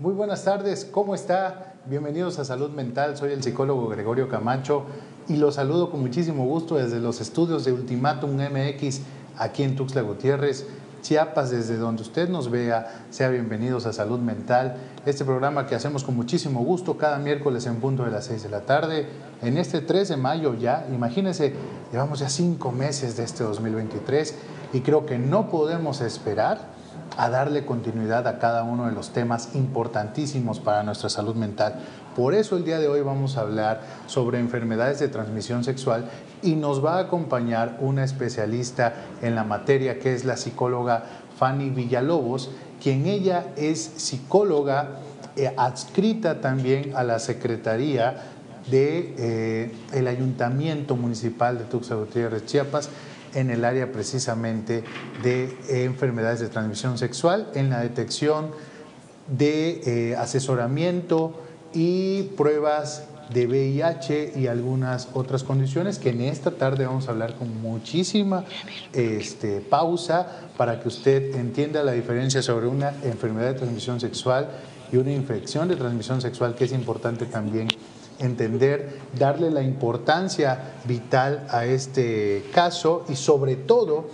Muy 0.00 0.14
buenas 0.14 0.44
tardes, 0.44 0.86
¿cómo 0.90 1.14
está? 1.14 1.74
Bienvenidos 1.84 2.38
a 2.38 2.46
Salud 2.46 2.70
Mental, 2.70 3.18
soy 3.18 3.32
el 3.32 3.42
psicólogo 3.42 3.86
Gregorio 3.88 4.30
Camacho 4.30 4.84
y 5.28 5.36
los 5.36 5.56
saludo 5.56 5.90
con 5.90 6.00
muchísimo 6.00 6.46
gusto 6.46 6.76
desde 6.76 7.00
los 7.00 7.20
estudios 7.20 7.66
de 7.66 7.74
Ultimatum 7.74 8.30
MX 8.30 9.02
aquí 9.36 9.62
en 9.62 9.76
Tuxtla 9.76 10.00
Gutiérrez. 10.00 10.66
Chiapas, 11.02 11.50
desde 11.50 11.76
donde 11.76 12.00
usted 12.00 12.30
nos 12.30 12.50
vea, 12.50 13.04
sea 13.10 13.28
bienvenidos 13.28 13.84
a 13.84 13.92
Salud 13.92 14.20
Mental, 14.20 14.78
este 15.04 15.26
programa 15.26 15.66
que 15.66 15.74
hacemos 15.74 16.02
con 16.02 16.16
muchísimo 16.16 16.64
gusto 16.64 16.96
cada 16.96 17.18
miércoles 17.18 17.66
en 17.66 17.76
punto 17.76 18.02
de 18.02 18.10
las 18.10 18.24
6 18.24 18.44
de 18.44 18.48
la 18.48 18.62
tarde. 18.62 19.06
En 19.42 19.58
este 19.58 19.82
3 19.82 20.08
de 20.08 20.16
mayo 20.16 20.54
ya, 20.54 20.86
imagínense, 20.90 21.52
llevamos 21.92 22.20
ya 22.20 22.30
cinco 22.30 22.72
meses 22.72 23.18
de 23.18 23.24
este 23.24 23.44
2023 23.44 24.34
y 24.72 24.80
creo 24.80 25.04
que 25.04 25.18
no 25.18 25.50
podemos 25.50 26.00
esperar 26.00 26.79
a 27.16 27.28
darle 27.28 27.64
continuidad 27.64 28.26
a 28.26 28.38
cada 28.38 28.62
uno 28.62 28.86
de 28.86 28.92
los 28.92 29.10
temas 29.10 29.54
importantísimos 29.54 30.60
para 30.60 30.82
nuestra 30.82 31.08
salud 31.08 31.34
mental. 31.34 31.74
Por 32.16 32.34
eso 32.34 32.56
el 32.56 32.64
día 32.64 32.78
de 32.78 32.88
hoy 32.88 33.02
vamos 33.02 33.36
a 33.36 33.42
hablar 33.42 33.82
sobre 34.06 34.38
enfermedades 34.38 34.98
de 34.98 35.08
transmisión 35.08 35.64
sexual 35.64 36.10
y 36.42 36.54
nos 36.56 36.84
va 36.84 36.96
a 36.96 37.00
acompañar 37.00 37.78
una 37.80 38.04
especialista 38.04 38.94
en 39.22 39.34
la 39.34 39.44
materia 39.44 39.98
que 39.98 40.14
es 40.14 40.24
la 40.24 40.36
psicóloga 40.36 41.04
Fanny 41.38 41.70
Villalobos, 41.70 42.50
quien 42.82 43.06
ella 43.06 43.46
es 43.56 43.80
psicóloga 43.80 45.00
eh, 45.36 45.54
adscrita 45.56 46.40
también 46.40 46.92
a 46.96 47.04
la 47.04 47.18
Secretaría 47.18 48.16
de 48.70 49.14
eh, 49.16 49.72
el 49.92 50.08
Ayuntamiento 50.08 50.96
Municipal 50.96 51.58
de 51.58 51.64
Tuxtla 51.64 51.96
Gutiérrez, 51.96 52.44
Chiapas, 52.46 52.90
en 53.34 53.50
el 53.50 53.64
área 53.64 53.92
precisamente 53.92 54.84
de 55.22 55.56
enfermedades 55.84 56.40
de 56.40 56.48
transmisión 56.48 56.98
sexual, 56.98 57.50
en 57.54 57.70
la 57.70 57.80
detección 57.80 58.50
de 59.28 60.10
eh, 60.10 60.16
asesoramiento 60.16 61.40
y 61.72 62.22
pruebas 62.36 63.04
de 63.32 63.46
VIH 63.46 64.32
y 64.36 64.48
algunas 64.48 65.08
otras 65.14 65.44
condiciones 65.44 65.98
que 65.98 66.10
en 66.10 66.22
esta 66.22 66.50
tarde 66.50 66.86
vamos 66.86 67.06
a 67.06 67.12
hablar 67.12 67.36
con 67.36 67.62
muchísima 67.62 68.44
este, 68.92 69.60
pausa 69.60 70.50
para 70.56 70.80
que 70.80 70.88
usted 70.88 71.36
entienda 71.36 71.84
la 71.84 71.92
diferencia 71.92 72.42
sobre 72.42 72.66
una 72.66 72.92
enfermedad 73.04 73.52
de 73.52 73.54
transmisión 73.54 74.00
sexual 74.00 74.48
y 74.92 74.96
una 74.96 75.12
infección 75.12 75.68
de 75.68 75.76
transmisión 75.76 76.20
sexual 76.20 76.56
que 76.56 76.64
es 76.64 76.72
importante 76.72 77.26
también 77.26 77.68
entender, 78.20 79.00
darle 79.18 79.50
la 79.50 79.62
importancia 79.62 80.74
vital 80.84 81.46
a 81.50 81.64
este 81.64 82.44
caso 82.54 83.04
y 83.08 83.16
sobre 83.16 83.56
todo 83.56 84.06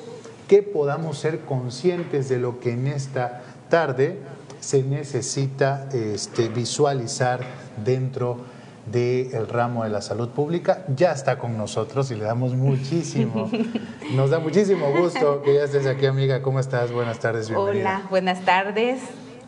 que 0.49 0.63
podamos 0.63 1.19
ser 1.19 1.41
conscientes 1.41 2.29
de 2.29 2.39
lo 2.39 2.61
que 2.61 2.73
en 2.73 2.87
esta 2.87 3.43
tarde 3.69 4.19
se 4.61 4.83
necesita 4.83 5.89
este, 5.93 6.49
visualizar 6.49 7.41
dentro 7.85 8.39
del 8.87 9.49
ramo 9.49 9.83
de 9.85 9.91
la 9.91 10.01
salud 10.01 10.29
pública. 10.29 10.85
Ya 10.95 11.11
está 11.13 11.39
con 11.39 11.59
nosotros 11.59 12.11
y 12.13 12.15
le 12.15 12.25
damos 12.25 12.55
muchísimo, 12.55 13.51
nos 14.15 14.31
da 14.31 14.39
muchísimo 14.39 14.91
gusto 14.93 15.43
que 15.43 15.55
ya 15.55 15.65
estés 15.65 15.87
aquí, 15.87 16.07
amiga. 16.07 16.43
¿Cómo 16.43 16.61
estás? 16.61 16.93
Buenas 16.93 17.19
tardes, 17.19 17.49
bienvenida. 17.49 17.99
Hola, 17.99 18.07
buenas 18.09 18.45
tardes. 18.45 19.01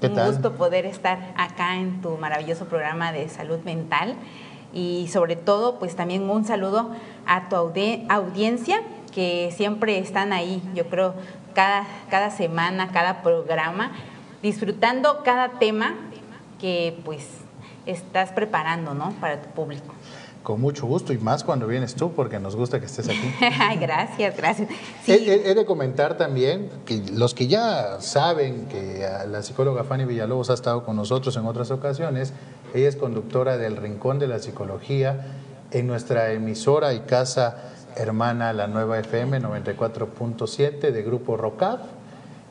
un 0.02 0.26
gusto 0.26 0.54
poder 0.54 0.86
estar 0.86 1.32
acá 1.36 1.76
en 1.76 2.00
tu 2.00 2.16
maravilloso 2.16 2.64
programa 2.64 3.12
de 3.12 3.28
salud 3.28 3.60
mental 3.64 4.16
y 4.72 5.08
sobre 5.08 5.36
todo 5.36 5.78
pues 5.78 5.96
también 5.96 6.28
un 6.28 6.44
saludo 6.44 6.90
a 7.26 7.48
tu 7.48 7.56
audiencia 7.56 8.82
que 9.12 9.52
siempre 9.56 9.98
están 9.98 10.32
ahí, 10.32 10.62
yo 10.74 10.88
creo, 10.88 11.14
cada, 11.54 11.86
cada 12.10 12.30
semana, 12.30 12.90
cada 12.92 13.22
programa, 13.22 13.92
disfrutando 14.42 15.22
cada 15.24 15.58
tema 15.58 15.96
que 16.60 17.00
pues 17.04 17.26
estás 17.86 18.32
preparando 18.32 18.94
¿no? 18.94 19.12
para 19.20 19.40
tu 19.40 19.48
público. 19.50 19.94
Con 20.42 20.60
mucho 20.60 20.86
gusto 20.86 21.12
y 21.12 21.18
más 21.18 21.44
cuando 21.44 21.66
vienes 21.66 21.94
tú, 21.94 22.12
porque 22.12 22.38
nos 22.38 22.56
gusta 22.56 22.80
que 22.80 22.86
estés 22.86 23.08
aquí. 23.08 23.34
gracias, 23.80 24.36
gracias. 24.36 24.68
He, 25.06 25.54
de 25.54 25.66
comentar 25.66 26.16
también 26.16 26.70
que 26.86 27.02
los 27.12 27.34
que 27.34 27.48
ya 27.48 28.00
saben 28.00 28.66
que 28.66 29.06
la 29.28 29.42
psicóloga 29.42 29.84
Fanny 29.84 30.04
Villalobos 30.04 30.48
ha 30.48 30.54
estado 30.54 30.84
con 30.84 30.96
nosotros 30.96 31.36
en 31.36 31.44
otras 31.44 31.70
ocasiones, 31.70 32.32
ella 32.74 32.88
es 32.88 32.96
conductora 32.96 33.56
del 33.56 33.76
Rincón 33.76 34.18
de 34.18 34.26
la 34.26 34.38
Psicología 34.38 35.26
en 35.70 35.86
nuestra 35.86 36.32
emisora 36.32 36.94
y 36.94 37.00
casa 37.00 37.72
hermana, 37.96 38.52
la 38.52 38.66
nueva 38.66 38.98
FM 38.98 39.40
94.7 39.40 40.92
de 40.92 41.02
Grupo 41.02 41.36
ROCAF. 41.36 41.80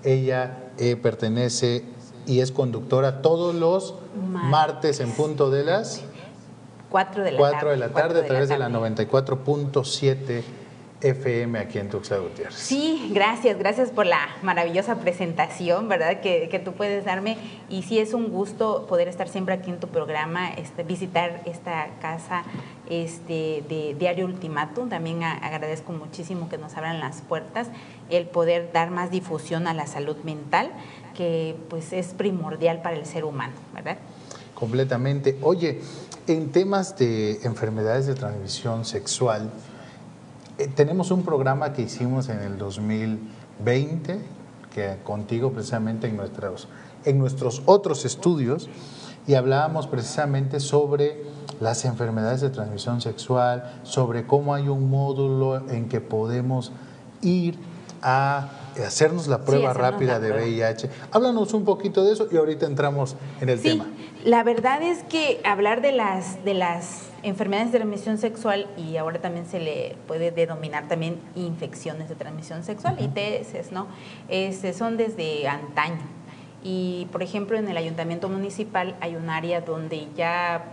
Ella 0.04 0.58
eh, 0.78 0.96
pertenece 0.96 1.84
y 2.26 2.42
es 2.42 2.52
conductora 2.52 3.22
todos 3.22 3.56
los 3.56 3.96
martes, 4.16 5.00
en 5.00 5.12
punto 5.12 5.50
de 5.50 5.64
las 5.64 6.04
4 6.90 7.24
de 7.24 7.32
la 7.32 7.38
4 7.38 7.70
de 7.72 7.78
la 7.78 7.90
tarde 7.90 8.22
a 8.22 8.26
través 8.26 8.50
de 8.50 8.58
la 8.58 8.70
94.7 8.70 10.44
FM 11.02 11.60
aquí 11.60 11.78
en 11.78 11.90
Tuxtla 11.90 12.18
Gutiérrez. 12.18 12.56
Sí, 12.56 13.12
gracias, 13.14 13.58
gracias 13.60 13.92
por 13.92 14.06
la 14.06 14.20
maravillosa 14.42 14.96
presentación, 14.96 15.88
¿verdad? 15.88 16.22
Que, 16.22 16.50
que, 16.50 16.60
tú 16.60 16.74
puedes 16.74 17.06
darme. 17.06 17.38
Y 17.70 17.84
sí 17.84 18.00
es 18.00 18.14
un 18.14 18.30
gusto 18.30 18.88
poder 18.88 19.08
estar 19.08 19.30
siempre 19.30 19.54
aquí 19.54 19.70
en 19.70 19.80
tu 19.80 19.88
programa, 19.90 20.50
este, 20.54 20.84
visitar 20.84 21.42
esta 21.46 21.88
casa 22.02 22.44
este, 22.90 23.64
de 23.70 23.96
Diario 23.98 24.26
Ultimátum. 24.26 24.90
También 24.90 25.24
agradezco 25.24 25.92
muchísimo 25.94 26.50
que 26.50 26.58
nos 26.58 26.76
abran 26.76 27.00
las 27.00 27.22
puertas, 27.22 27.68
el 28.10 28.26
poder 28.26 28.72
dar 28.74 28.90
más 28.90 29.12
difusión 29.12 29.68
a 29.68 29.74
la 29.74 29.86
salud 29.86 30.18
mental, 30.24 30.72
que 31.16 31.56
pues 31.70 31.94
es 31.94 32.08
primordial 32.08 32.82
para 32.82 32.96
el 32.96 33.06
ser 33.06 33.24
humano, 33.24 33.54
¿verdad? 33.74 33.98
Completamente. 34.56 35.38
Oye, 35.44 35.82
en 36.26 36.52
temas 36.52 36.98
de 36.98 37.40
enfermedades 37.44 38.08
de 38.08 38.16
transmisión 38.16 38.86
sexual, 38.86 39.52
eh, 40.58 40.68
tenemos 40.68 41.12
un 41.12 41.24
programa 41.24 41.74
que 41.74 41.84
hicimos 41.84 42.30
en 42.30 42.40
el 42.40 42.58
2020, 42.58 44.20
que 44.74 44.98
contigo 45.04 45.52
precisamente 45.52 46.08
en 46.08 46.18
nuestros, 46.18 46.68
en 47.06 47.20
nuestros 47.20 47.62
otros 47.66 48.06
estudios, 48.06 48.70
y 49.28 49.36
hablábamos 49.36 49.88
precisamente 49.88 50.60
sobre 50.60 51.22
las 51.60 51.86
enfermedades 51.86 52.42
de 52.42 52.50
transmisión 52.50 53.02
sexual, 53.02 53.80
sobre 53.84 54.26
cómo 54.26 54.54
hay 54.54 54.68
un 54.70 54.90
módulo 54.90 55.70
en 55.70 55.90
que 55.90 56.02
podemos 56.02 56.72
ir 57.22 57.58
a 58.02 58.50
hacernos 58.86 59.28
la 59.28 59.44
prueba 59.44 59.74
rápida 59.74 60.20
de 60.20 60.32
VIH. 60.32 60.90
Háblanos 61.12 61.54
un 61.54 61.66
poquito 61.66 62.04
de 62.04 62.14
eso 62.14 62.28
y 62.32 62.38
ahorita 62.38 62.66
entramos 62.66 63.16
en 63.42 63.50
el 63.50 63.62
tema. 63.62 63.88
La 64.28 64.44
verdad 64.44 64.82
es 64.82 65.04
que 65.04 65.40
hablar 65.46 65.80
de 65.80 65.94
las, 65.94 66.44
de 66.44 66.54
las 66.54 67.08
enfermedades 67.24 67.72
de 67.72 67.78
transmisión 67.78 68.18
sexual 68.18 68.68
y 68.76 68.98
ahora 68.98 69.22
también 69.22 69.46
se 69.46 69.62
le 69.62 69.96
puede 70.06 70.32
denominar 70.32 70.90
también 70.90 71.18
infecciones 71.34 72.10
de 72.10 72.16
transmisión 72.16 72.66
sexual, 72.66 72.98
ITS, 73.00 73.72
¿no? 73.72 73.88
Este, 74.28 74.74
son 74.74 74.98
desde 74.98 75.48
antaño. 75.48 76.02
Y, 76.62 77.08
por 77.14 77.24
ejemplo, 77.24 77.58
en 77.58 77.70
el 77.70 77.78
ayuntamiento 77.78 78.28
municipal 78.28 78.98
hay 79.00 79.16
un 79.16 79.30
área 79.30 79.62
donde 79.62 80.10
ya 80.18 80.66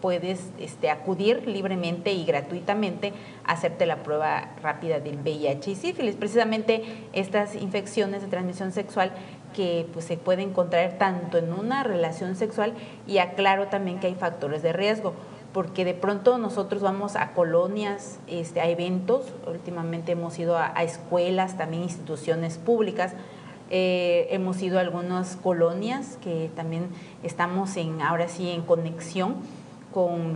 puedes 0.00 0.50
este, 0.60 0.88
acudir 0.88 1.48
libremente 1.48 2.12
y 2.12 2.24
gratuitamente 2.24 3.12
a 3.44 3.54
hacerte 3.54 3.86
la 3.86 4.04
prueba 4.04 4.50
rápida 4.62 5.00
del 5.00 5.16
VIH 5.16 5.72
y 5.72 5.74
sífilis. 5.74 6.14
Precisamente 6.14 6.84
estas 7.12 7.56
infecciones 7.56 8.22
de 8.22 8.28
transmisión 8.28 8.70
sexual 8.70 9.12
que 9.54 9.86
pues, 9.92 10.04
se 10.04 10.16
pueden 10.16 10.52
contraer 10.52 10.98
tanto 10.98 11.38
en 11.38 11.52
una 11.52 11.82
relación 11.82 12.36
sexual 12.36 12.74
y 13.06 13.18
aclaro 13.18 13.68
también 13.68 14.00
que 14.00 14.06
hay 14.06 14.14
factores 14.14 14.62
de 14.62 14.72
riesgo 14.72 15.14
porque 15.52 15.84
de 15.84 15.94
pronto 15.94 16.38
nosotros 16.38 16.82
vamos 16.82 17.16
a 17.16 17.32
colonias, 17.32 18.20
este, 18.28 18.60
a 18.60 18.68
eventos, 18.68 19.32
últimamente 19.46 20.12
hemos 20.12 20.38
ido 20.38 20.56
a, 20.56 20.70
escuelas, 20.82 21.56
también 21.56 21.82
instituciones 21.82 22.56
públicas, 22.56 23.14
eh, 23.70 24.28
hemos 24.30 24.62
ido 24.62 24.78
a 24.78 24.80
algunas 24.80 25.36
colonias 25.36 26.18
que 26.22 26.50
también 26.54 26.88
estamos 27.22 27.76
en, 27.76 28.00
ahora 28.00 28.28
sí 28.28 28.50
en 28.50 28.62
conexión 28.62 29.36
con 29.92 30.34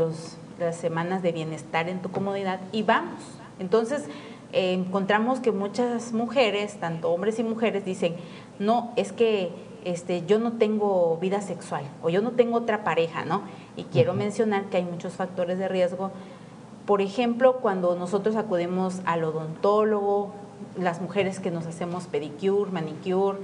las 0.59 0.77
semanas 0.77 1.23
de 1.23 1.33
bienestar 1.33 1.89
en 1.89 2.03
tu 2.03 2.11
comodidad 2.11 2.61
y 2.73 2.83
vamos. 2.83 3.21
Entonces 3.61 4.05
eh, 4.53 4.73
encontramos 4.73 5.41
que 5.41 5.53
muchas 5.53 6.13
mujeres, 6.13 6.79
tanto 6.79 7.11
hombres 7.11 7.39
y 7.39 7.45
mujeres, 7.45 7.85
dicen, 7.85 8.15
no, 8.59 8.93
es 8.97 9.13
que 9.13 9.51
este, 9.85 10.25
yo 10.27 10.39
no 10.39 10.53
tengo 10.53 11.19
vida 11.21 11.41
sexual 11.41 11.85
o 12.03 12.09
yo 12.09 12.23
no 12.23 12.33
tengo 12.33 12.57
otra 12.59 12.85
pareja, 12.85 13.25
¿no? 13.25 13.43
Y 13.77 13.85
quiero 13.85 14.15
mencionar 14.15 14.65
que 14.65 14.79
hay 14.79 14.85
muchos 14.85 15.15
factores 15.15 15.59
de 15.59 15.69
riesgo. 15.69 16.11
Por 16.87 17.01
ejemplo, 17.01 17.59
cuando 17.61 17.95
nosotros 17.97 18.37
acudimos 18.37 19.01
al 19.05 19.25
odontólogo, 19.25 20.33
las 20.79 21.01
mujeres 21.01 21.41
que 21.41 21.51
nos 21.51 21.67
hacemos 21.67 22.07
pedicure, 22.07 22.71
manicure, 22.71 23.39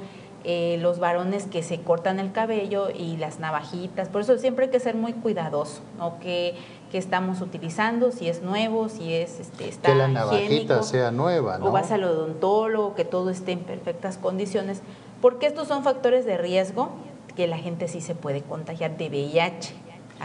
eh, 0.44 0.78
los 0.80 0.98
varones 0.98 1.46
que 1.46 1.62
se 1.62 1.80
cortan 1.80 2.18
el 2.18 2.32
cabello 2.32 2.88
y 2.90 3.16
las 3.18 3.40
navajitas. 3.40 4.08
Por 4.08 4.22
eso 4.22 4.38
siempre 4.38 4.66
hay 4.66 4.70
que 4.70 4.80
ser 4.80 4.94
muy 4.94 5.12
cuidadoso, 5.12 5.82
¿no? 5.98 6.18
Que, 6.18 6.54
que 6.90 6.98
estamos 6.98 7.40
utilizando, 7.40 8.10
si 8.10 8.28
es 8.28 8.42
nuevo, 8.42 8.88
si 8.88 9.12
es 9.12 9.38
este, 9.38 9.68
está 9.68 9.90
que 9.90 9.94
la 9.94 10.08
navajita 10.08 10.82
sea 10.82 11.10
nueva, 11.10 11.58
¿no? 11.58 11.66
O 11.66 11.72
vas 11.72 11.92
al 11.92 12.04
odontólogo, 12.04 12.94
que 12.94 13.04
todo 13.04 13.30
esté 13.30 13.52
en 13.52 13.60
perfectas 13.60 14.16
condiciones, 14.16 14.82
porque 15.20 15.46
estos 15.46 15.68
son 15.68 15.84
factores 15.84 16.24
de 16.24 16.38
riesgo 16.38 16.90
que 17.36 17.46
la 17.46 17.58
gente 17.58 17.86
sí 17.88 18.00
se 18.00 18.14
puede 18.14 18.42
contagiar 18.42 18.96
de 18.96 19.08
VIH. 19.08 19.74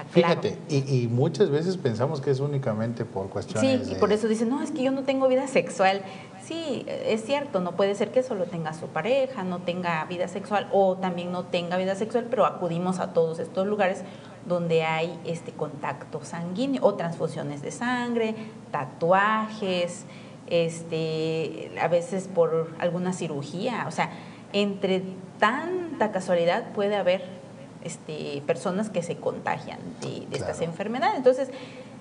Fíjate, 0.10 0.58
y, 0.70 1.08
muchas 1.08 1.50
veces 1.50 1.78
pensamos 1.78 2.22
que 2.22 2.32
es 2.32 2.40
únicamente 2.40 3.06
por 3.06 3.30
cuestiones 3.30 3.88
Sí, 3.88 3.94
y 3.94 3.96
por 3.96 4.12
eso 4.12 4.28
dicen, 4.28 4.50
no, 4.50 4.62
es 4.62 4.72
que 4.72 4.84
yo 4.84 4.92
no 4.92 5.04
tengo 5.04 5.28
vida 5.28 5.48
sexual. 5.48 6.02
Sí, 6.44 6.86
es 6.88 7.24
cierto, 7.26 7.60
no 7.60 7.76
puede 7.76 7.96
ser 7.96 8.12
que 8.12 8.22
solo 8.22 8.46
tenga 8.46 8.74
su 8.74 8.88
pareja, 8.88 9.44
no 9.44 9.60
tenga 9.60 10.04
vida 10.06 10.28
sexual 10.28 10.68
o 10.72 10.98
también 10.98 11.32
no 11.32 11.46
tenga 11.46 11.78
vida 11.78 11.96
sexual, 11.96 12.28
pero 12.30 12.46
acudimos 12.46 13.00
a 13.00 13.14
todos 13.14 13.40
estos 13.40 13.66
lugares 13.68 14.04
donde 14.46 14.84
hay 14.84 15.20
este 15.26 15.54
contacto 15.54 16.24
sanguíneo 16.24 16.84
o 16.84 16.94
transfusiones 16.96 17.62
de 17.62 17.72
sangre, 17.72 18.36
tatuajes, 18.72 20.06
este, 20.48 21.72
a 21.82 21.88
veces 21.88 22.28
por 22.28 22.74
alguna 22.80 23.14
cirugía, 23.14 23.86
o 23.88 23.92
sea, 23.92 24.12
entre 24.54 25.04
tanta 25.40 26.12
casualidad 26.12 26.72
puede 26.74 26.96
haber 26.96 27.45
este, 27.86 28.42
personas 28.46 28.90
que 28.90 29.04
se 29.04 29.16
contagian 29.16 29.80
de, 30.02 30.28
estas 30.36 30.60
enfermedades. 30.62 31.16
Entonces, 31.18 31.50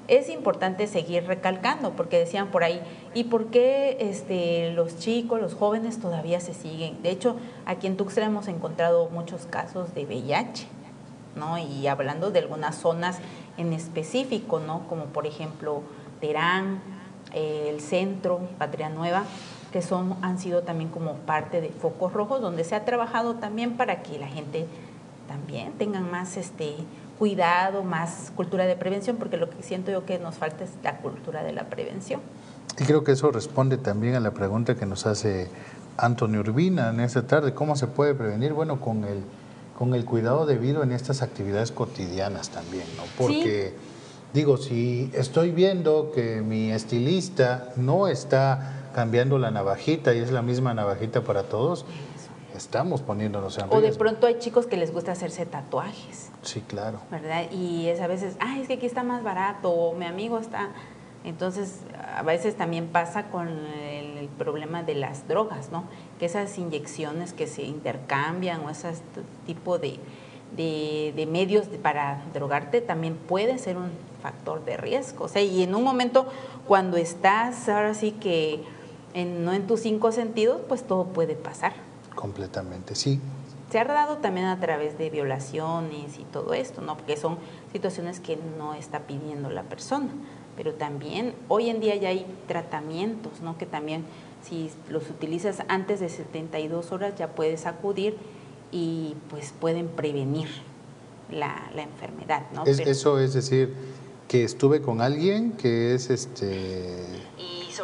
es 0.09 0.29
importante 0.29 0.87
seguir 0.87 1.27
recalcando, 1.27 1.93
porque 1.93 2.19
decían 2.19 2.49
por 2.49 2.65
ahí, 2.65 2.81
¿y 3.15 3.25
por 3.25 3.47
qué 3.47 3.97
este, 4.01 4.73
los 4.73 4.99
chicos, 4.99 5.41
los 5.41 5.55
jóvenes 5.55 6.01
todavía 6.01 6.41
se 6.41 6.55
siguen? 6.55 7.03
De 7.03 7.11
hecho, 7.11 7.37
aquí 7.67 7.87
en 7.87 7.97
Tuxtla 7.97 8.27
hemos 8.27 8.49
encontrado 8.49 9.09
muchos 9.11 9.47
casos 9.47 9.95
de 9.95 10.05
VIH, 10.05 10.67
¿no? 11.37 11.59
Y 11.59 11.87
hablando 11.87 12.31
de 12.31 12.41
algunas 12.41 12.77
zonas 12.77 13.19
en 13.57 13.73
específico, 13.73 14.59
¿no? 14.59 14.87
Como 14.89 15.05
por 15.07 15.27
ejemplo 15.27 15.83
Terán, 16.21 16.81
el 17.35 17.81
centro, 17.81 18.41
Patria 18.59 18.89
Nueva, 18.89 19.25
que 19.73 19.83
son, 19.83 20.17
han 20.23 20.39
sido 20.39 20.63
también 20.63 20.91
como 20.91 21.15
parte 21.15 21.61
de 21.61 21.69
focos 21.71 22.13
rojos, 22.13 22.41
donde 22.41 22.65
se 22.65 22.75
ha 22.75 22.85
trabajado 22.85 23.37
también 23.37 23.77
para 23.77 24.03
que 24.03 24.19
la 24.19 24.29
gente 24.29 24.67
también 25.35 25.73
tengan 25.73 26.09
más 26.11 26.37
este 26.37 26.77
cuidado, 27.19 27.83
más 27.83 28.33
cultura 28.37 28.67
de 28.67 28.77
prevención, 28.77 29.17
porque 29.17 29.37
lo 29.37 29.51
que 29.51 29.63
siento 29.63 29.91
yo 29.91 30.05
que 30.05 30.19
nos 30.19 30.37
falta 30.37 30.63
es 30.63 30.71
la 30.83 30.99
cultura 30.99 31.43
de 31.43 31.53
la 31.53 31.65
prevención. 31.65 32.21
Y 32.79 32.85
creo 32.85 33.03
que 33.03 33.13
eso 33.13 33.33
responde 33.33 33.77
también 33.77 34.15
a 34.15 34.21
la 34.21 34.33
pregunta 34.33 34.77
que 34.77 34.87
nos 34.87 35.07
hace 35.07 35.49
Antonio 35.97 36.41
Urbina 36.41 36.91
en 36.91 37.01
esta 37.01 37.27
tarde, 37.27 37.53
¿cómo 37.53 37.75
se 37.75 37.89
puede 37.89 38.15
prevenir? 38.15 38.53
Bueno, 38.53 38.81
con 38.81 39.05
el, 39.05 39.23
con 39.77 39.95
el 39.95 40.05
cuidado 40.05 40.47
debido 40.47 40.83
en 40.85 40.93
estas 40.93 41.23
actividades 41.23 41.73
cotidianas 41.73 42.51
también, 42.51 42.85
¿no? 42.97 43.03
Porque, 43.19 43.75
digo, 44.33 44.57
si 44.57 45.11
estoy 45.15 45.51
viendo 45.51 46.13
que 46.15 46.43
mi 46.43 46.71
estilista 46.71 47.73
no 47.77 48.07
está 48.07 48.91
cambiando 48.95 49.39
la 49.39 49.51
navajita 49.51 50.15
y 50.15 50.19
es 50.19 50.31
la 50.31 50.43
misma 50.43 50.75
navajita 50.75 51.23
para 51.23 51.45
todos, 51.45 51.87
estamos 52.57 53.03
poniéndonos 53.03 53.57
en 53.59 53.65
riesgo. 53.65 53.79
O 53.79 53.81
de 53.81 53.93
pronto 53.93 54.27
hay 54.27 54.39
chicos 54.39 54.67
que 54.67 54.77
les 54.77 54.93
gusta 54.93 55.13
hacerse 55.13 55.47
tatuajes. 55.47 56.31
Sí, 56.43 56.61
claro. 56.61 57.01
¿Verdad? 57.11 57.51
Y 57.51 57.89
es 57.89 58.01
a 58.01 58.07
veces, 58.07 58.37
ay, 58.41 58.63
es 58.63 58.69
que 58.69 58.75
aquí 58.75 58.87
está 58.87 59.03
más 59.03 59.23
barato, 59.23 59.71
o 59.71 59.95
mi 59.95 60.07
amigo 60.07 60.39
está... 60.39 60.71
Entonces, 61.25 61.81
a 62.15 62.23
veces 62.23 62.55
también 62.55 62.89
pasa 62.89 63.31
con 63.31 63.49
el, 63.49 64.29
problema 64.39 64.83
de 64.83 64.95
las 64.95 65.29
drogas, 65.29 65.71
¿no? 65.71 65.85
Que 66.19 66.27
esas 66.27 66.59
inyecciones 66.59 67.33
que 67.33 67.47
se 67.47 67.63
intercambian 67.63 68.65
o 68.65 68.71
ese 68.71 68.93
tipo 69.47 69.79
de, 69.79 69.99
de, 70.57 71.29
medios 71.31 71.67
para 71.83 72.23
drogarte 72.33 72.81
también 72.81 73.17
puede 73.17 73.59
ser 73.59 73.77
un 73.77 73.91
factor 74.23 74.65
de 74.65 74.77
riesgo. 74.77 75.27
O 75.27 75.29
sea, 75.29 75.43
y 75.43 75.63
en 75.63 75.75
un 75.75 75.85
momento 75.85 76.27
cuando 76.67 76.97
estás 76.97 77.69
ahora 77.69 77.95
sí 77.95 78.13
que 78.13 78.63
en, 79.15 79.45
no 79.45 79.53
en 79.53 79.67
tus 79.67 79.81
cinco 79.81 80.11
sentidos, 80.11 80.61
pues 80.69 80.83
todo 80.85 81.05
puede 81.05 81.35
pasar. 81.35 81.75
Completamente, 82.15 82.95
sí. 82.95 83.21
Se 83.71 83.79
ha 83.79 83.85
dado 83.85 84.19
también 84.19 84.47
a 84.47 84.61
través 84.61 84.99
de 84.99 85.11
violaciones 85.11 86.19
y 86.19 86.25
todo 86.25 86.55
esto, 86.55 86.81
¿no? 86.81 86.97
Porque 86.97 87.17
son 87.17 87.39
situaciones 87.73 88.21
que 88.21 88.39
no 88.59 88.75
está 88.75 89.01
pidiendo 89.01 89.51
la 89.51 89.65
persona. 89.65 90.09
Pero 90.57 90.75
también 90.75 91.35
hoy 91.49 91.71
en 91.71 91.81
día 91.81 91.97
ya 91.97 92.11
hay 92.11 92.27
tratamientos, 92.47 93.41
¿no? 93.41 93.59
Que 93.59 93.67
también 93.67 94.05
si 94.43 94.71
los 94.89 95.11
utilizas 95.11 95.63
antes 95.69 96.01
de 96.01 96.09
72 96.09 96.93
horas 96.93 97.15
ya 97.17 97.29
puedes 97.29 97.67
acudir 97.67 98.17
y 98.71 99.17
pues 99.31 99.53
pueden 99.59 99.89
prevenir 99.89 100.49
la, 101.31 101.71
enfermedad, 101.77 102.43
¿no? 102.53 102.65
eso 102.65 103.19
es 103.19 103.33
decir, 103.33 103.75
que 104.29 104.45
estuve 104.45 104.83
con 104.83 105.01
alguien 105.01 105.53
que 105.53 105.95
es 105.95 106.11
este 106.11 106.99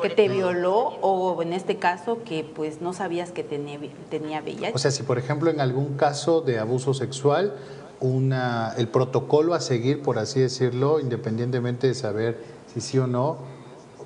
que 0.02 0.10
te 0.10 0.28
violó 0.28 0.96
o 1.00 1.42
en 1.42 1.52
este 1.52 1.76
caso 1.76 2.19
que 2.25 2.44
pues 2.44 2.81
no 2.81 2.92
sabías 2.92 3.32
que 3.32 3.42
tenía, 3.42 3.78
tenía 4.08 4.40
VIH. 4.40 4.72
O 4.75 4.78
sea, 4.78 4.90
si 4.90 5.02
por 5.02 5.19
ejemplo 5.19 5.50
en 5.50 5.60
algún 5.60 5.96
caso 5.96 6.40
de 6.40 6.58
abuso 6.58 6.94
sexual, 6.94 7.54
una, 8.00 8.72
el 8.78 8.88
protocolo 8.88 9.54
a 9.54 9.60
seguir, 9.60 10.02
por 10.02 10.19
así 10.19 10.40
decirlo, 10.40 11.00
independientemente 11.00 11.87
de 11.87 11.94
saber 11.94 12.42
si 12.66 12.81
sí 12.81 12.98
o 12.98 13.06
no, 13.06 13.38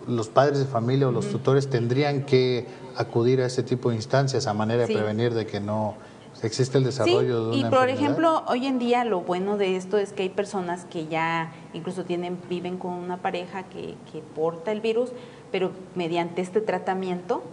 los 0.06 0.28
padres 0.28 0.58
de 0.58 0.66
familia 0.66 1.08
o 1.08 1.12
los 1.12 1.28
tutores 1.28 1.70
tendrían 1.70 2.26
que 2.26 2.66
acudir 2.96 3.40
a 3.40 3.46
este 3.46 3.62
tipo 3.62 3.90
de 3.90 3.96
instancias 3.96 4.46
a 4.46 4.54
manera 4.54 4.86
de 4.86 4.94
prevenir 4.94 5.32
de 5.34 5.46
que 5.46 5.60
no 5.60 5.94
existe 6.42 6.78
el 6.78 6.84
desarrollo 6.84 7.46
de 7.46 7.58
una 7.58 7.68
y 7.68 7.70
por 7.70 7.88
ejemplo 7.88 8.42
hoy 8.48 8.66
en 8.66 8.78
día 8.78 9.04
lo 9.04 9.20
bueno 9.20 9.56
de 9.56 9.76
esto 9.76 9.96
es 9.96 10.12
que 10.12 10.24
hay 10.24 10.28
personas 10.28 10.84
que 10.84 11.06
ya 11.06 11.52
incluso 11.72 12.04
tienen 12.04 12.38
viven 12.50 12.76
con 12.76 12.92
una 12.92 13.22
pareja 13.22 13.62
que, 13.64 13.94
que 14.12 14.20
porta 14.34 14.72
el 14.72 14.80
virus 14.80 15.12
pero 15.54 15.70
mediante 15.94 16.42
este 16.42 16.60
tratamiento 16.60 17.44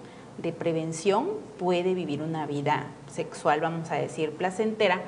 de 0.41 0.53
prevención 0.53 1.27
puede 1.59 1.93
vivir 1.93 2.23
una 2.23 2.47
vida 2.47 2.87
sexual, 3.07 3.61
vamos 3.61 3.91
a 3.91 3.93
decir, 3.93 4.31
placentera, 4.31 5.03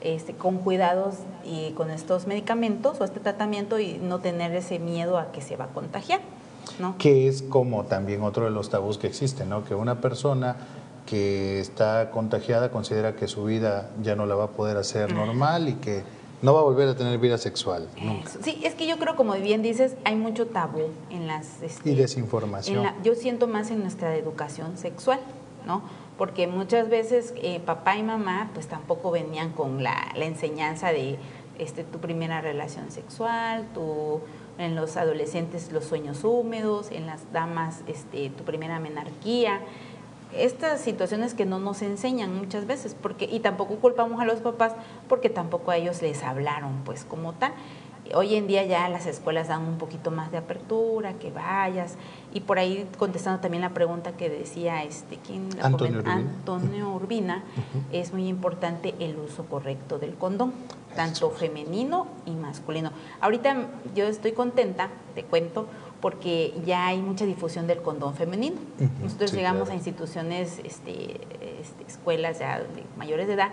este, 0.00 0.32
con 0.32 0.58
cuidados 0.58 1.16
y 1.44 1.72
con 1.72 1.90
estos 1.90 2.28
medicamentos 2.28 3.00
o 3.00 3.04
este 3.04 3.18
tratamiento 3.18 3.80
y 3.80 3.94
no 3.94 4.20
tener 4.20 4.54
ese 4.54 4.78
miedo 4.78 5.18
a 5.18 5.32
que 5.32 5.40
se 5.40 5.56
va 5.56 5.64
a 5.64 5.68
contagiar. 5.70 6.20
¿no? 6.78 6.96
Que 6.98 7.26
es 7.26 7.42
como 7.42 7.86
también 7.86 8.22
otro 8.22 8.44
de 8.44 8.52
los 8.52 8.70
tabús 8.70 8.96
que 8.96 9.08
existen, 9.08 9.48
¿no? 9.48 9.64
que 9.64 9.74
una 9.74 10.00
persona 10.00 10.54
que 11.04 11.58
está 11.58 12.12
contagiada 12.12 12.70
considera 12.70 13.16
que 13.16 13.26
su 13.26 13.42
vida 13.42 13.90
ya 14.04 14.14
no 14.14 14.24
la 14.24 14.36
va 14.36 14.44
a 14.44 14.50
poder 14.50 14.76
hacer 14.76 15.12
normal 15.12 15.68
y 15.68 15.72
que 15.72 16.04
no 16.42 16.54
va 16.54 16.60
a 16.60 16.62
volver 16.62 16.88
a 16.88 16.94
tener 16.94 17.18
vida 17.18 17.38
sexual. 17.38 17.88
Sí, 18.42 18.60
es 18.62 18.74
que 18.74 18.86
yo 18.86 18.98
creo, 18.98 19.16
como 19.16 19.34
bien 19.34 19.62
dices, 19.62 19.96
hay 20.04 20.16
mucho 20.16 20.46
tabú 20.46 20.90
en 21.10 21.26
las... 21.26 21.62
Este, 21.62 21.90
y 21.90 21.94
desinformación. 21.94 22.86
yo 23.02 23.14
siento 23.14 23.46
más 23.46 23.70
en 23.70 23.80
nuestra 23.80 24.16
educación 24.16 24.76
sexual, 24.76 25.20
¿no? 25.66 25.82
Porque 26.18 26.46
muchas 26.46 26.88
veces 26.88 27.34
eh, 27.36 27.60
papá 27.60 27.96
y 27.96 28.02
mamá 28.02 28.50
pues 28.54 28.66
tampoco 28.66 29.10
venían 29.10 29.52
con 29.52 29.82
la, 29.82 29.96
enseñanza 30.16 30.92
de 30.92 31.18
este, 31.58 31.84
tu 31.84 31.98
primera 31.98 32.40
relación 32.40 32.90
sexual, 32.90 33.66
tu, 33.74 34.20
en 34.58 34.74
los 34.76 34.96
adolescentes 34.96 35.72
los 35.72 35.84
sueños 35.84 36.24
húmedos, 36.24 36.90
en 36.90 37.06
las 37.06 37.32
damas 37.32 37.80
este, 37.86 38.30
tu 38.30 38.44
primera 38.44 38.78
menarquía 38.80 39.60
estas 40.32 40.80
situaciones 40.80 41.34
que 41.34 41.46
no 41.46 41.58
nos 41.58 41.82
enseñan 41.82 42.36
muchas 42.36 42.66
veces, 42.66 42.96
porque 43.00 43.26
y 43.26 43.40
tampoco 43.40 43.76
culpamos 43.76 44.20
a 44.20 44.24
los 44.24 44.40
papás 44.40 44.72
porque 45.08 45.30
tampoco 45.30 45.70
a 45.70 45.76
ellos 45.76 46.02
les 46.02 46.22
hablaron 46.22 46.82
pues 46.84 47.04
como 47.04 47.32
tal. 47.32 47.52
Hoy 48.14 48.36
en 48.36 48.46
día 48.46 48.64
ya 48.64 48.88
las 48.88 49.06
escuelas 49.06 49.48
dan 49.48 49.62
un 49.62 49.78
poquito 49.78 50.12
más 50.12 50.30
de 50.30 50.38
apertura, 50.38 51.14
que 51.14 51.32
vayas 51.32 51.96
y 52.32 52.40
por 52.40 52.58
ahí 52.58 52.88
contestando 52.98 53.40
también 53.40 53.62
la 53.62 53.70
pregunta 53.70 54.12
que 54.12 54.30
decía 54.30 54.84
este 54.84 55.16
quién 55.16 55.48
Antonio, 55.60 55.98
Urbina. 55.98 56.14
Antonio 56.14 56.90
Urbina, 56.92 57.44
es 57.92 58.12
muy 58.12 58.28
importante 58.28 58.94
el 59.00 59.16
uso 59.18 59.46
correcto 59.46 59.98
del 59.98 60.14
condón, 60.14 60.52
tanto 60.94 61.30
femenino 61.30 62.06
y 62.26 62.30
masculino. 62.30 62.92
Ahorita 63.20 63.66
yo 63.96 64.04
estoy 64.04 64.32
contenta, 64.32 64.88
te 65.16 65.24
cuento, 65.24 65.66
porque 66.00 66.54
ya 66.64 66.86
hay 66.86 67.00
mucha 67.00 67.24
difusión 67.24 67.66
del 67.66 67.82
condón 67.82 68.14
femenino. 68.14 68.56
Nosotros 69.02 69.32
llegamos 69.32 69.70
a 69.70 69.74
instituciones, 69.74 70.60
este, 70.64 71.20
este, 71.40 71.84
escuelas 71.86 72.38
ya 72.38 72.58
de 72.58 72.84
mayores 72.96 73.26
de 73.26 73.34
edad 73.34 73.50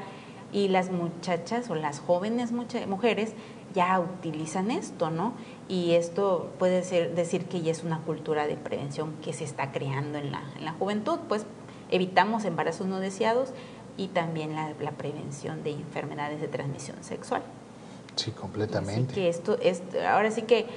y 0.52 0.68
las 0.68 0.92
muchachas 0.92 1.70
o 1.70 1.76
las 1.76 2.00
jóvenes 2.00 2.52
mujeres 2.52 3.34
ya 3.74 4.00
utilizan 4.00 4.70
esto, 4.70 5.10
¿no? 5.10 5.34
Y 5.68 5.94
esto 5.94 6.52
puede 6.60 6.84
ser, 6.84 7.16
decir 7.16 7.46
que 7.46 7.62
ya 7.62 7.72
es 7.72 7.84
una 7.84 8.00
cultura 8.00 8.46
de 8.46 8.56
prevención 8.56 9.14
que 9.24 9.34
se 9.34 9.44
está 9.44 9.72
creando 9.72 10.20
en 10.20 10.32
la, 10.32 10.44
en 10.58 10.66
la 10.66 10.74
juventud, 10.74 11.20
pues 11.28 11.46
evitamos 11.90 12.46
embarazos 12.46 12.86
no 12.88 13.00
deseados 13.00 13.50
y 13.98 14.10
también 14.10 14.54
la, 14.54 14.74
la 14.80 14.92
prevención 14.92 15.64
de 15.64 15.72
enfermedades 15.72 16.40
de 16.40 16.48
transmisión 16.48 17.04
sexual. 17.04 17.42
Sí, 18.16 18.32
completamente. 18.32 19.12
Así 19.12 19.14
que 19.16 19.30
esto 19.30 19.58
es, 19.60 19.82
ahora 20.08 20.30
sí 20.30 20.44
que 20.44 20.68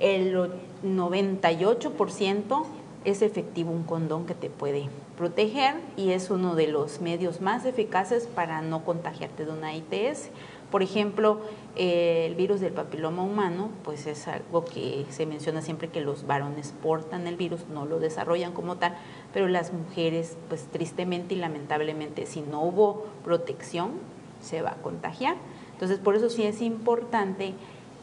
el 0.00 0.34
98% 0.82 2.64
es 3.04 3.22
efectivo 3.22 3.70
un 3.70 3.84
condón 3.84 4.26
que 4.26 4.34
te 4.34 4.50
puede 4.50 4.88
proteger 5.16 5.74
y 5.96 6.10
es 6.10 6.30
uno 6.30 6.54
de 6.54 6.66
los 6.66 7.00
medios 7.00 7.40
más 7.40 7.64
eficaces 7.64 8.26
para 8.26 8.60
no 8.62 8.84
contagiarte 8.84 9.44
de 9.44 9.52
una 9.52 9.74
ITS. 9.74 10.30
Por 10.70 10.82
ejemplo, 10.82 11.40
el 11.76 12.34
virus 12.36 12.60
del 12.60 12.72
papiloma 12.72 13.22
humano, 13.22 13.70
pues 13.82 14.06
es 14.06 14.28
algo 14.28 14.64
que 14.64 15.04
se 15.10 15.26
menciona 15.26 15.62
siempre 15.62 15.88
que 15.88 16.00
los 16.00 16.26
varones 16.26 16.72
portan 16.82 17.26
el 17.26 17.36
virus, 17.36 17.66
no 17.72 17.86
lo 17.86 17.98
desarrollan 17.98 18.52
como 18.52 18.76
tal, 18.76 18.96
pero 19.32 19.48
las 19.48 19.72
mujeres, 19.72 20.36
pues 20.48 20.66
tristemente 20.70 21.34
y 21.34 21.38
lamentablemente, 21.38 22.26
si 22.26 22.40
no 22.42 22.62
hubo 22.62 23.06
protección, 23.24 23.92
se 24.40 24.62
va 24.62 24.70
a 24.72 24.76
contagiar. 24.76 25.36
Entonces, 25.72 25.98
por 25.98 26.14
eso 26.14 26.30
sí 26.30 26.44
es 26.44 26.62
importante 26.62 27.54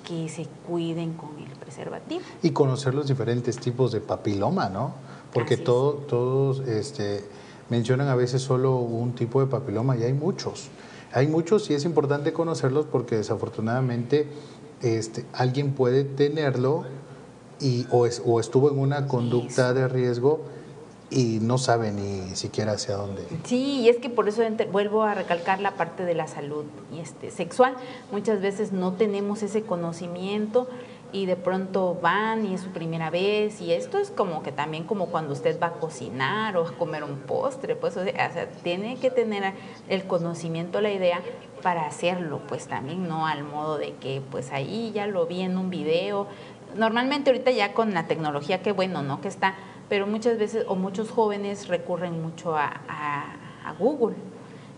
que 0.06 0.27
se 0.30 0.46
cuiden 0.68 1.13
con 1.13 1.38
el 1.39 1.57
preservativo. 1.68 2.22
Y 2.42 2.52
conocer 2.52 2.94
los 2.94 3.08
diferentes 3.08 3.58
tipos 3.58 3.92
de 3.92 4.00
papiloma, 4.00 4.70
¿no? 4.70 4.94
Porque 5.34 5.58
todo, 5.58 5.94
todos 5.94 6.60
este, 6.62 7.26
mencionan 7.70 8.08
a 8.08 8.16
veces 8.16 8.42
solo 8.42 8.78
un 8.78 9.14
tipo 9.14 9.42
de 9.42 9.48
papiloma 9.48 9.98
y 9.98 10.04
hay 10.04 10.14
muchos. 10.14 10.70
Hay 11.12 11.28
muchos 11.28 11.70
y 11.70 11.74
es 11.74 11.84
importante 11.84 12.32
conocerlos 12.32 12.86
porque 12.86 13.18
desafortunadamente 13.18 14.28
este, 14.82 15.26
alguien 15.34 15.74
puede 15.74 16.06
tenerlo 16.06 16.86
y, 17.60 17.86
o, 17.92 18.08
o 18.26 18.40
estuvo 18.40 18.72
en 18.72 18.80
una 18.80 19.08
conducta 19.08 19.74
de 19.74 19.88
riesgo 19.88 20.42
y 21.10 21.40
no 21.42 21.58
sabe 21.58 21.92
ni 21.92 22.36
siquiera 22.36 22.74
hacia 22.74 22.96
dónde. 22.96 23.24
Sí, 23.46 23.82
y 23.82 23.90
es 23.90 23.98
que 23.98 24.10
por 24.10 24.28
eso 24.28 24.42
vuelvo 24.72 25.04
a 25.04 25.14
recalcar 25.14 25.62
la 25.62 25.72
parte 25.72 26.04
de 26.04 26.14
la 26.14 26.28
salud 26.28 26.66
este, 27.00 27.32
sexual. 27.32 27.76
Muchas 28.12 28.42
veces 28.42 28.74
no 28.74 28.94
tenemos 28.94 29.42
ese 29.42 29.62
conocimiento 29.62 30.68
y 31.12 31.26
de 31.26 31.36
pronto 31.36 31.98
van 32.02 32.46
y 32.46 32.54
es 32.54 32.62
su 32.62 32.70
primera 32.70 33.10
vez 33.10 33.62
y 33.62 33.72
esto 33.72 33.98
es 33.98 34.12
como 34.12 34.44
que 34.44 34.52
también 34.52 34.84
como 34.84 35.08
cuando 35.08 35.34
usted 35.34 35.60
va 35.62 35.68
a 35.68 35.74
cocinar 35.74 36.58
o 36.58 36.68
a 36.68 36.72
comer 36.74 37.04
un 37.04 37.18
postre, 37.20 37.76
pues 37.76 37.96
o 37.98 38.04
sea, 38.04 38.50
tiene 38.64 38.98
que 38.98 39.10
tener 39.10 39.54
el 39.88 40.04
conocimiento, 40.06 40.82
la 40.82 40.92
idea 40.92 41.22
para 41.62 41.86
hacerlo, 41.86 42.42
pues 42.48 42.68
también 42.68 43.08
no 43.08 43.26
al 43.26 43.44
modo 43.44 43.78
de 43.78 43.94
que 43.96 44.22
pues 44.32 44.52
ahí 44.52 44.92
ya 44.94 45.08
lo 45.08 45.26
vi 45.26 45.42
en 45.42 45.58
un 45.58 45.70
video. 45.70 46.28
Normalmente 46.76 47.32
ahorita 47.32 47.52
ya 47.52 47.74
con 47.74 47.94
la 47.94 48.08
tecnología, 48.08 48.62
qué 48.62 48.72
bueno, 48.72 49.02
¿no? 49.02 49.22
Que 49.22 49.30
está 49.30 49.56
pero 49.90 50.08
muchas 50.08 50.38
veces 50.38 50.66
o 50.68 50.76
muchos 50.76 51.10
jóvenes 51.10 51.68
recurren 51.68 52.22
mucho 52.22 52.56
a, 52.56 52.74
Google 53.80 54.16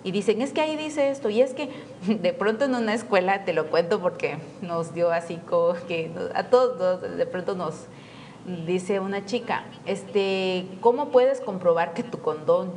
y 0.04 0.12
dicen, 0.12 0.42
es 0.42 0.54
que 0.54 0.62
ahí 0.62 0.78
dice 0.78 1.10
esto, 1.10 1.30
y 1.30 1.42
es 1.42 1.54
que 1.54 1.70
de 2.08 2.34
pronto 2.34 2.66
en 2.66 2.76
una 2.76 2.94
escuela, 2.94 3.46
te 3.46 3.54
lo 3.54 3.68
cuento 3.68 4.00
porque 4.00 4.38
nos 4.62 4.94
dio 4.94 5.12
así 5.12 5.38
como 5.38 5.74
que 5.88 6.12
a 6.34 6.44
todos 6.46 7.02
de 7.18 7.26
pronto 7.26 7.56
nos 7.56 7.88
dice 8.66 9.00
una 9.00 9.26
chica, 9.26 9.66
este, 9.86 10.66
¿cómo 10.82 11.10
puedes 11.10 11.42
comprobar 11.42 11.94
que 11.94 12.04
tu 12.04 12.20
condón 12.20 12.72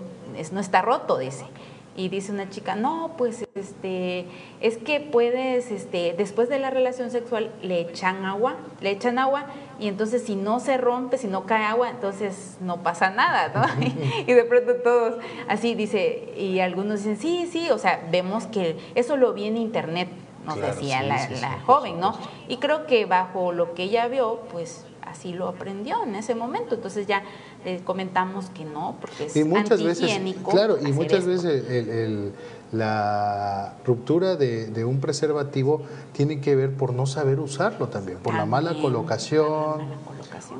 no 0.52 0.60
está 0.60 0.82
roto? 0.82 1.18
Dice. 1.18 1.44
Y 1.94 2.08
dice 2.08 2.32
una 2.32 2.48
chica, 2.48 2.74
no, 2.74 3.14
pues 3.18 3.44
este, 3.54 4.24
es 4.60 4.78
que 4.78 5.00
puedes, 5.00 5.70
este, 5.70 6.14
después 6.16 6.48
de 6.48 6.58
la 6.58 6.70
relación 6.70 7.10
sexual 7.10 7.52
le 7.62 7.80
echan 7.80 8.24
agua, 8.24 8.56
le 8.80 8.90
echan 8.90 9.18
agua 9.18 9.46
y 9.78 9.88
entonces 9.88 10.22
si 10.22 10.34
no 10.34 10.58
se 10.58 10.78
rompe, 10.78 11.18
si 11.18 11.26
no 11.26 11.44
cae 11.44 11.64
agua, 11.64 11.90
entonces 11.90 12.56
no 12.60 12.82
pasa 12.82 13.10
nada, 13.10 13.52
¿no? 13.54 13.86
y 14.26 14.32
de 14.32 14.44
pronto 14.44 14.76
todos, 14.76 15.22
así 15.48 15.74
dice, 15.74 16.32
y 16.36 16.60
algunos 16.60 17.00
dicen, 17.00 17.18
sí, 17.18 17.46
sí, 17.50 17.68
o 17.70 17.76
sea, 17.76 18.08
vemos 18.10 18.46
que 18.46 18.78
eso 18.94 19.18
lo 19.18 19.34
vi 19.34 19.44
en 19.44 19.58
internet, 19.58 20.08
nos 20.46 20.56
decía 20.56 21.02
la, 21.02 21.28
la 21.28 21.60
joven, 21.66 22.00
¿no? 22.00 22.16
Y 22.48 22.56
creo 22.56 22.86
que 22.86 23.04
bajo 23.04 23.52
lo 23.52 23.74
que 23.74 23.84
ella 23.84 24.08
vio, 24.08 24.40
pues 24.50 24.86
así 25.12 25.32
lo 25.32 25.48
aprendió 25.48 26.02
en 26.02 26.16
ese 26.16 26.34
momento. 26.34 26.74
Entonces 26.74 27.06
ya 27.06 27.22
le 27.64 27.80
comentamos 27.80 28.46
que 28.50 28.64
no, 28.64 28.96
porque 29.00 29.26
es 29.26 29.36
y 29.36 29.44
muchas 29.44 29.82
veces, 29.82 30.10
Claro, 30.50 30.78
y 30.80 30.92
muchas 30.92 31.26
veces 31.26 32.32
la 32.72 33.74
ruptura 33.84 34.36
de, 34.36 34.84
un 34.84 35.00
preservativo 35.00 35.82
tiene 36.12 36.40
que 36.40 36.56
ver 36.56 36.74
por 36.74 36.94
no 36.94 37.06
saber 37.06 37.38
usarlo 37.38 37.88
también, 37.88 38.18
por 38.18 38.34
la 38.34 38.46
mala 38.46 38.74
colocación, 38.80 40.02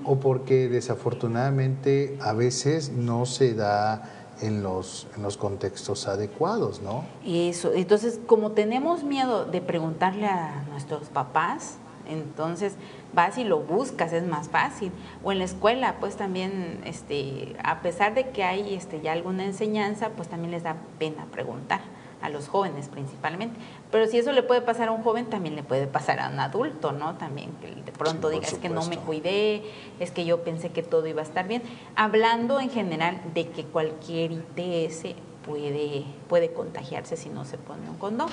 o 0.05 0.17
porque 0.17 0.69
desafortunadamente 0.69 2.17
a 2.21 2.33
veces 2.33 2.93
no 2.93 3.27
se 3.27 3.55
da 3.55 4.03
en 4.43 4.63
los, 4.63 5.07
en 5.17 5.23
los 5.23 5.37
contextos 5.37 6.09
adecuados, 6.09 6.83
¿no? 6.83 7.05
Eso, 7.25 7.73
entonces 7.73 8.21
como 8.27 8.53
tenemos 8.53 9.05
miedo 9.05 9.45
de 9.45 9.61
preguntarle 9.61 10.27
a 10.27 10.65
nuestros 10.71 11.09
papás, 11.09 11.77
entonces 12.09 12.75
vas 13.13 13.39
y 13.39 13.45
lo 13.45 13.61
buscas, 13.61 14.13
es 14.13 14.25
más 14.25 14.49
fácil. 14.49 14.93
O 15.23 15.33
en 15.33 15.39
la 15.39 15.45
escuela, 15.45 15.97
pues 16.01 16.17
también, 16.17 16.81
este, 16.85 17.57
a 17.63 17.81
pesar 17.83 18.15
de 18.15 18.31
que 18.31 18.45
hay 18.45 18.75
este, 18.75 19.01
ya 19.01 19.13
alguna 19.13 19.45
enseñanza, 19.45 20.11
pues 20.11 20.29
también 20.29 20.51
les 20.51 20.63
da 20.63 20.77
pena 20.99 21.27
preguntar 21.27 21.81
a 22.23 22.29
los 22.29 22.49
jóvenes 22.49 22.89
principalmente. 22.89 23.59
Pero 23.91 24.07
si 24.07 24.17
eso 24.17 24.33
le 24.33 24.43
puede 24.43 24.63
pasar 24.63 24.89
a 24.89 24.93
un 24.93 25.03
joven, 25.03 25.27
también 25.27 25.57
le 25.57 25.63
puede 25.63 25.87
pasar 25.87 26.21
a 26.21 26.29
un 26.29 26.39
adulto, 26.41 26.93
¿no? 26.93 27.17
También 27.17 27.51
que 27.61 27.69
de 27.69 27.93
pronto 27.93 28.31
diga, 28.31 28.47
es 28.47 28.55
que 28.55 28.69
no 28.69 28.85
me 28.87 28.97
cuidé, 28.97 29.63
es 29.99 30.13
que 30.13 30.25
yo 30.25 30.43
pensé 30.43 30.71
que 30.71 30.83
todo 30.83 31.07
iba 31.07 31.21
a 31.21 31.25
estar 31.25 31.47
bien. 31.47 31.63
Hablando 31.97 32.61
en 32.61 32.71
general 32.71 33.21
de 33.35 33.49
que 33.49 33.65
cualquier 33.65 34.33
ITS 34.33 35.17
puede, 35.45 36.05
puede 36.29 36.53
contagiarse 36.53 37.17
si 37.17 37.29
no 37.29 37.45
se 37.45 37.59
pone 37.59 37.91
un 37.91 37.97
condón. 37.97 38.29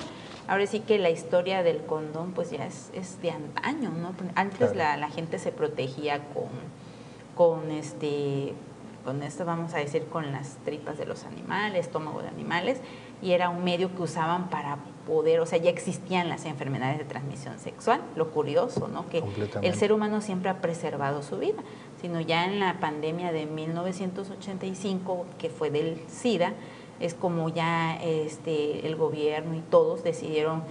Ahora 0.50 0.66
sí 0.66 0.80
que 0.80 0.98
la 0.98 1.10
historia 1.10 1.62
del 1.62 1.84
condón 1.84 2.32
pues 2.32 2.50
ya 2.50 2.66
es, 2.66 2.90
es 2.92 3.22
de 3.22 3.30
antaño, 3.30 3.90
¿no? 3.90 4.12
Antes 4.34 4.74
la, 4.74 4.96
la, 4.96 5.08
gente 5.08 5.38
se 5.38 5.52
protegía 5.52 6.24
con, 6.34 6.48
con 7.36 7.70
este 7.70 8.54
con 9.04 9.22
esto 9.22 9.44
vamos 9.44 9.74
a 9.74 9.78
decir 9.78 10.06
con 10.06 10.32
las 10.32 10.56
tripas 10.64 10.98
de 10.98 11.06
los 11.06 11.22
animales, 11.22 11.86
estómago 11.86 12.20
de 12.20 12.28
animales, 12.28 12.80
y 13.22 13.30
era 13.30 13.48
un 13.48 13.62
medio 13.62 13.94
que 13.94 14.02
usaban 14.02 14.50
para 14.50 14.78
poder, 15.06 15.38
o 15.38 15.46
sea, 15.46 15.58
ya 15.58 15.70
existían 15.70 16.28
las 16.28 16.44
enfermedades 16.44 16.98
de 16.98 17.04
transmisión 17.04 17.60
sexual, 17.60 18.00
lo 18.16 18.32
curioso, 18.32 18.88
¿no? 18.88 19.08
Que 19.08 19.22
el 19.62 19.74
ser 19.74 19.92
humano 19.92 20.20
siempre 20.20 20.50
ha 20.50 20.60
preservado 20.60 21.22
su 21.22 21.38
vida, 21.38 21.62
sino 22.00 22.20
ya 22.20 22.44
en 22.44 22.58
la 22.58 22.80
pandemia 22.80 23.30
de 23.30 23.46
1985, 23.46 25.26
que 25.38 25.48
fue 25.48 25.70
del 25.70 26.00
SIDA, 26.08 26.54
es 27.00 27.14
como 27.14 27.48
ya 27.48 27.96
este, 27.96 28.86
el 28.86 28.96
gobierno 28.96 29.54
y 29.54 29.60
todos 29.60 30.04
decidieron 30.04 30.62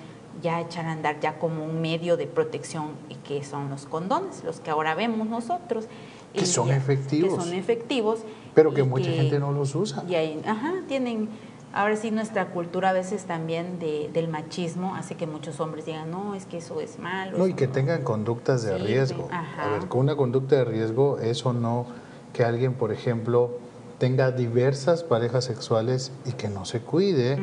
ya 0.41 0.61
echar 0.61 0.85
a 0.85 0.91
andar 0.91 1.19
ya 1.19 1.37
como 1.39 1.65
un 1.65 1.81
medio 1.81 2.17
de 2.17 2.27
protección 2.27 2.91
y 3.09 3.15
que 3.15 3.43
son 3.43 3.69
los 3.69 3.85
condones, 3.85 4.43
los 4.43 4.59
que 4.59 4.69
ahora 4.69 4.95
vemos 4.95 5.27
nosotros. 5.27 5.87
Que 6.33 6.45
son 6.45 6.69
efectivos. 6.69 7.33
Que 7.33 7.43
son 7.43 7.53
efectivos. 7.53 8.19
Pero 8.53 8.73
que 8.73 8.83
mucha 8.83 9.09
gente 9.11 9.39
no 9.39 9.51
los 9.51 9.75
usa. 9.75 10.03
Y 10.07 10.15
ahí, 10.15 10.41
ajá, 10.45 10.75
tienen, 10.87 11.29
ahora 11.73 11.95
sí 11.95 12.11
nuestra 12.11 12.51
cultura 12.51 12.89
a 12.89 12.93
veces 12.93 13.25
también 13.25 13.79
de, 13.79 14.09
del 14.13 14.27
machismo 14.27 14.95
hace 14.95 15.15
que 15.15 15.25
muchos 15.25 15.59
hombres 15.59 15.85
digan, 15.85 16.11
no, 16.11 16.35
es 16.35 16.45
que 16.45 16.57
eso 16.57 16.79
es 16.79 16.99
malo. 16.99 17.37
No, 17.37 17.47
y 17.47 17.53
que 17.53 17.67
tengan 17.67 18.03
conductas 18.03 18.63
de 18.63 18.77
riesgo. 18.77 19.27
A 19.31 19.69
ver, 19.69 19.87
con 19.87 20.01
una 20.01 20.15
conducta 20.15 20.57
de 20.57 20.65
riesgo, 20.65 21.19
eso 21.19 21.51
no, 21.53 21.87
que 22.33 22.43
alguien, 22.43 22.75
por 22.75 22.91
ejemplo, 22.91 23.57
tenga 23.99 24.31
diversas 24.31 25.03
parejas 25.03 25.45
sexuales 25.45 26.11
y 26.25 26.31
que 26.31 26.49
no 26.49 26.65
se 26.65 26.79
cuide 26.79 27.37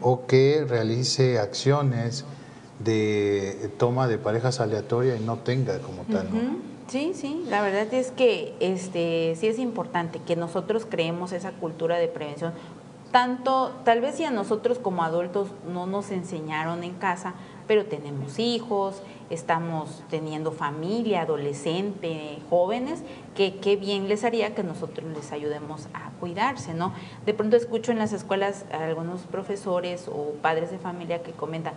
o 0.00 0.26
que 0.26 0.64
realice 0.66 1.38
acciones 1.38 2.24
de 2.78 3.70
toma 3.78 4.06
de 4.06 4.18
parejas 4.18 4.60
aleatorias 4.60 5.20
y 5.20 5.24
no 5.24 5.36
tenga 5.38 5.78
como 5.80 6.02
tal. 6.04 6.28
Sí, 6.88 7.12
sí, 7.14 7.44
la 7.48 7.62
verdad 7.62 7.92
es 7.92 8.12
que 8.12 8.54
este 8.60 9.34
sí 9.38 9.48
es 9.48 9.58
importante 9.58 10.20
que 10.20 10.36
nosotros 10.36 10.86
creemos 10.88 11.32
esa 11.32 11.50
cultura 11.50 11.98
de 11.98 12.06
prevención. 12.06 12.52
Tanto, 13.10 13.72
tal 13.84 14.00
vez 14.00 14.16
si 14.16 14.24
a 14.24 14.30
nosotros 14.30 14.78
como 14.78 15.02
adultos 15.02 15.48
no 15.72 15.86
nos 15.86 16.10
enseñaron 16.10 16.84
en 16.84 16.94
casa, 16.94 17.34
pero 17.66 17.86
tenemos 17.86 18.38
hijos, 18.38 19.02
estamos 19.30 20.02
teniendo 20.08 20.52
familia, 20.52 21.22
adolescente, 21.22 22.38
jóvenes, 22.48 23.02
que 23.34 23.56
qué 23.56 23.76
bien 23.76 24.08
les 24.08 24.24
haría 24.24 24.54
que 24.54 24.62
nosotros 24.62 25.06
les 25.14 25.32
ayudemos 25.32 25.88
a 25.94 26.10
cuidarse, 26.20 26.74
¿no? 26.74 26.92
De 27.24 27.34
pronto 27.34 27.56
escucho 27.56 27.92
en 27.92 27.98
las 27.98 28.12
escuelas 28.12 28.64
a 28.72 28.84
algunos 28.84 29.22
profesores 29.22 30.08
o 30.08 30.32
padres 30.42 30.70
de 30.70 30.78
familia 30.78 31.22
que 31.22 31.32
comentan, 31.32 31.74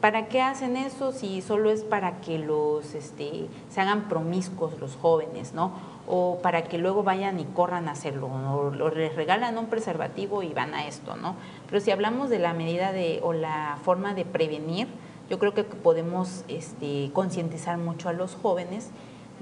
¿para 0.00 0.26
qué 0.26 0.42
hacen 0.42 0.76
eso 0.76 1.12
si 1.12 1.40
solo 1.40 1.70
es 1.70 1.82
para 1.82 2.20
que 2.20 2.38
los 2.38 2.94
este, 2.94 3.46
se 3.70 3.80
hagan 3.80 4.08
promiscuos 4.08 4.78
los 4.80 4.96
jóvenes, 4.96 5.54
¿no? 5.54 5.72
O 6.06 6.38
para 6.42 6.64
que 6.64 6.78
luego 6.78 7.02
vayan 7.02 7.38
y 7.38 7.44
corran 7.44 7.88
a 7.88 7.92
hacerlo, 7.92 8.28
o 8.28 8.90
les 8.90 9.14
regalan 9.14 9.58
un 9.58 9.66
preservativo 9.66 10.42
y 10.42 10.52
van 10.52 10.74
a 10.74 10.86
esto, 10.86 11.16
¿no? 11.16 11.36
Pero 11.68 11.80
si 11.80 11.90
hablamos 11.90 12.30
de 12.30 12.38
la 12.38 12.54
medida 12.54 12.92
de 12.92 13.20
o 13.22 13.32
la 13.32 13.78
forma 13.84 14.14
de 14.14 14.24
prevenir, 14.24 14.88
yo 15.28 15.38
creo 15.38 15.54
que 15.54 15.64
podemos 15.64 16.44
este, 16.48 17.10
concientizar 17.12 17.78
mucho 17.78 18.08
a 18.08 18.12
los 18.12 18.34
jóvenes 18.34 18.90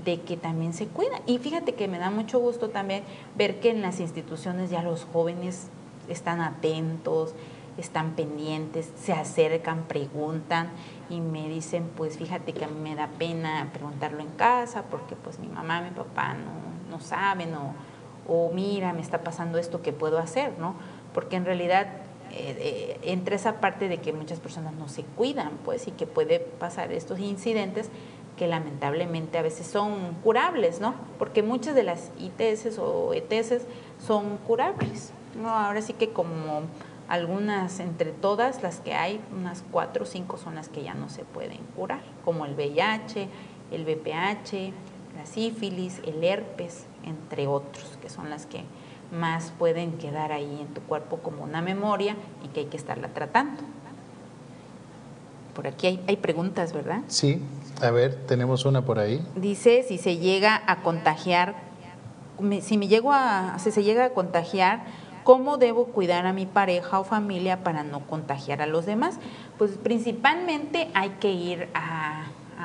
de 0.05 0.21
que 0.21 0.37
también 0.37 0.73
se 0.73 0.87
cuidan. 0.87 1.23
Y 1.26 1.38
fíjate 1.38 1.75
que 1.75 1.88
me 1.88 1.99
da 1.99 2.11
mucho 2.11 2.38
gusto 2.38 2.71
también 2.71 3.05
ver 3.37 3.61
que 3.61 3.71
en 3.71 3.83
las 3.83 4.00
instituciones 4.00 4.71
ya 4.71 4.83
los 4.83 5.05
jóvenes 5.05 5.69
están 6.09 6.40
atentos, 6.40 7.35
están 7.78 8.12
pendientes, 8.12 8.90
se 8.97 9.12
acercan, 9.12 9.85
preguntan 9.85 10.71
y 11.11 11.21
me 11.21 11.49
dicen, 11.49 11.90
pues 11.97 12.16
fíjate 12.16 12.52
que 12.52 12.64
a 12.64 12.69
mí 12.69 12.81
me 12.81 12.95
da 12.95 13.09
pena 13.19 13.69
preguntarlo 13.73 14.21
en 14.21 14.31
casa 14.31 14.85
porque 14.90 15.14
pues 15.14 15.38
mi 15.38 15.49
mamá, 15.49 15.83
mi 15.83 15.90
papá 15.90 16.35
no, 16.35 16.97
no 16.97 17.00
saben 17.00 17.55
o, 17.55 17.75
o 18.28 18.50
mira, 18.52 18.93
me 18.93 19.02
está 19.02 19.23
pasando 19.23 19.59
esto, 19.59 19.83
¿qué 19.83 19.93
puedo 19.93 20.19
hacer? 20.19 20.59
¿no? 20.59 20.75
Porque 21.12 21.37
en 21.37 21.45
realidad 21.45 21.88
eh, 22.30 22.99
entre 23.02 23.37
esa 23.37 23.61
parte 23.61 23.88
de 23.88 23.99
que 23.99 24.12
muchas 24.12 24.40
personas 24.40 24.75
no 24.75 24.88
se 24.88 25.02
cuidan, 25.02 25.52
pues, 25.64 25.88
y 25.88 25.90
que 25.92 26.06
puede 26.06 26.40
pasar 26.40 26.92
estos 26.92 27.18
incidentes 27.18 27.90
que 28.37 28.47
lamentablemente 28.47 29.38
a 29.38 29.42
veces 29.42 29.66
son 29.66 30.14
curables, 30.23 30.80
¿no? 30.80 30.95
Porque 31.18 31.42
muchas 31.42 31.75
de 31.75 31.83
las 31.83 32.11
ITS 32.18 32.78
o 32.78 33.14
ETS 33.14 33.62
son 33.99 34.37
curables, 34.38 35.12
¿no? 35.40 35.49
Ahora 35.49 35.80
sí 35.80 35.95
que 35.95 36.11
como 36.11 36.62
Algunas, 37.09 37.78
entre 37.78 38.11
todas 38.11 38.64
las 38.64 38.80
que 38.80 38.92
hay, 38.92 39.21
unas 39.33 39.62
cuatro 39.71 40.02
o 40.02 40.06
cinco 40.06 40.38
son 40.38 40.56
las 40.56 40.68
que 40.68 40.83
ya 40.83 40.95
no 40.95 41.09
se 41.09 41.25
pueden 41.25 41.59
curar, 41.76 42.02
como 42.25 42.45
el 42.47 42.54
VIH, 42.54 43.28
el 43.71 43.85
VPH, 43.85 44.73
la 45.16 45.25
sífilis, 45.25 46.00
el 46.04 46.25
herpes, 46.25 46.87
entre 47.04 47.47
otros, 47.47 47.97
que 48.02 48.11
son 48.11 48.28
las 48.28 48.47
que 48.47 48.64
más 49.12 49.52
pueden 49.58 49.98
quedar 49.98 50.32
ahí 50.32 50.58
en 50.60 50.68
tu 50.75 50.80
cuerpo 50.82 51.18
como 51.18 51.44
una 51.44 51.62
memoria 51.62 52.16
y 52.44 52.48
que 52.48 52.60
hay 52.60 52.66
que 52.66 52.76
estarla 52.76 53.08
tratando. 53.08 53.62
Por 55.54 55.66
aquí 55.66 56.00
hay, 56.06 56.16
preguntas, 56.16 56.72
¿verdad? 56.72 57.00
Sí, 57.06 57.42
a 57.80 57.90
ver, 57.90 58.14
tenemos 58.26 58.66
una 58.66 58.84
por 58.84 58.98
ahí. 58.98 59.26
Dice 59.36 59.84
si 59.88 59.96
se 59.96 60.18
llega 60.18 60.62
a 60.66 60.82
contagiar, 60.82 61.54
si 62.60 62.76
me 62.76 62.88
llego 62.88 63.12
a, 63.12 63.58
si 63.58 63.70
se 63.70 63.82
llega 63.82 64.04
a 64.04 64.10
contagiar, 64.10 64.84
¿cómo 65.25 65.56
debo 65.56 65.86
cuidar 65.86 66.26
a 66.26 66.34
mi 66.34 66.44
pareja 66.44 67.00
o 67.00 67.04
familia 67.04 67.64
para 67.64 67.84
no 67.84 68.00
contagiar 68.00 68.60
a 68.60 68.66
los 68.66 68.84
demás? 68.84 69.18
Pues 69.56 69.72
principalmente 69.72 70.90
hay 70.92 71.10
que 71.20 71.32
ir 71.32 71.68
a, 71.72 72.15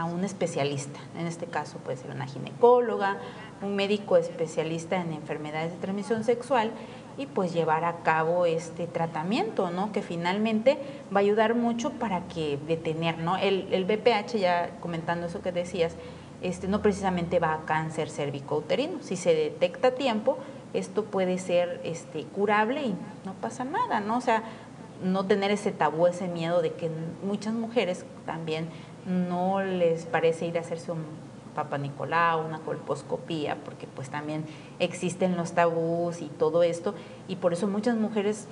a 0.02 0.06
un 0.06 0.24
especialista. 0.24 1.00
En 1.18 1.28
este 1.28 1.46
caso 1.46 1.78
puede 1.78 1.98
ser 1.98 2.12
una 2.12 2.26
ginecóloga, 2.26 3.18
un 3.62 3.76
médico 3.76 4.18
especialista 4.18 5.00
en 5.00 5.14
enfermedades 5.14 5.72
de 5.72 5.78
transmisión 5.78 6.24
sexual 6.24 6.72
y 7.18 7.28
pues 7.28 7.54
llevar 7.54 7.84
a 7.84 7.98
cabo 8.04 8.46
este 8.46 8.88
tratamiento, 8.88 9.70
¿no? 9.70 9.92
Que 9.92 10.02
finalmente 10.02 10.78
va 11.16 11.20
a 11.20 11.24
ayudar 11.24 11.56
mucho 11.56 11.92
para 11.92 12.28
que 12.28 12.58
detener, 12.68 13.20
¿no? 13.20 13.38
El, 13.38 13.68
el 13.72 13.86
BPH, 13.86 14.38
ya 14.40 14.72
comentando 14.80 15.28
eso 15.28 15.42
que 15.42 15.52
decías, 15.52 15.96
este, 16.42 16.68
no 16.68 16.82
precisamente 16.82 17.40
va 17.40 17.54
a 17.54 17.66
cáncer 17.66 18.10
cervicouterino. 18.10 19.02
Si 19.02 19.16
se 19.16 19.36
detecta 19.36 19.90
a 19.90 19.92
tiempo, 19.92 20.38
esto 20.74 21.06
puede 21.06 21.38
ser 21.38 21.82
este, 21.84 22.24
curable 22.24 22.82
y 22.82 22.96
no 23.26 23.34
pasa 23.40 23.64
nada, 23.64 24.00
¿no? 24.00 24.18
O 24.18 24.22
sea, 24.22 24.44
no 25.04 25.26
tener 25.26 25.52
ese 25.52 25.72
tabú, 25.72 26.08
ese 26.08 26.28
miedo 26.28 26.62
de 26.62 26.74
que 26.74 26.90
muchas 27.24 27.54
mujeres 27.54 28.06
también 28.26 28.70
no 29.06 29.62
les 29.62 30.06
parece 30.06 30.46
ir 30.46 30.58
a 30.58 30.62
hacerse 30.62 30.92
un 30.92 31.04
Papa 31.56 31.78
Nicolau, 31.78 32.46
una 32.46 32.60
colposcopía, 32.60 33.58
porque 33.66 33.88
pues 33.88 34.10
también 34.10 34.46
existen 34.80 35.36
los 35.36 35.52
tabús 35.52 36.22
y 36.22 36.28
todo 36.28 36.64
esto, 36.64 36.96
y 37.28 37.36
por 37.36 37.54
eso 37.54 37.68
muchas 37.68 37.98
mujeres 37.98 38.48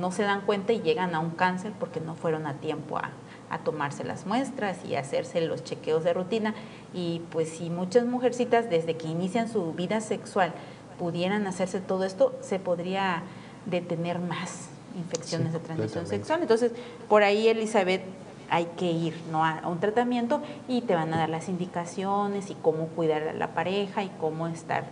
no 0.00 0.10
se 0.10 0.22
dan 0.22 0.42
cuenta 0.42 0.72
y 0.72 0.80
llegan 0.80 1.14
a 1.14 1.20
un 1.20 1.30
cáncer 1.30 1.72
porque 1.78 2.00
no 2.00 2.14
fueron 2.14 2.46
a 2.46 2.54
tiempo 2.54 2.98
a, 2.98 3.10
a 3.48 3.58
tomarse 3.58 4.04
las 4.04 4.26
muestras 4.26 4.84
y 4.84 4.96
hacerse 4.96 5.40
los 5.40 5.64
chequeos 5.64 6.04
de 6.04 6.12
rutina. 6.12 6.54
Y 6.92 7.22
pues 7.30 7.48
si 7.48 7.70
muchas 7.70 8.04
mujercitas 8.04 8.68
desde 8.68 8.96
que 8.96 9.06
inician 9.06 9.48
su 9.48 9.72
vida 9.72 10.00
sexual 10.00 10.52
pudieran 10.98 11.46
hacerse 11.46 11.80
todo 11.80 12.04
esto, 12.04 12.36
se 12.40 12.58
podría 12.58 13.22
detener 13.66 14.18
más 14.18 14.68
infecciones 14.96 15.52
de 15.52 15.60
transmisión 15.60 16.06
sexual. 16.06 16.42
Entonces, 16.42 16.72
por 17.08 17.22
ahí 17.22 17.48
Elizabeth 17.48 18.02
hay 18.50 18.66
que 18.76 18.90
ir 18.90 19.14
¿no? 19.30 19.44
a, 19.44 19.62
un 19.66 19.80
tratamiento 19.80 20.42
y 20.68 20.82
te 20.82 20.94
van 20.94 21.12
a 21.14 21.18
dar 21.18 21.28
las 21.28 21.48
indicaciones 21.48 22.50
y 22.50 22.54
cómo 22.54 22.86
cuidar 22.88 23.28
a 23.28 23.32
la 23.32 23.54
pareja 23.54 24.02
y 24.02 24.10
cómo 24.20 24.46
estar 24.48 24.84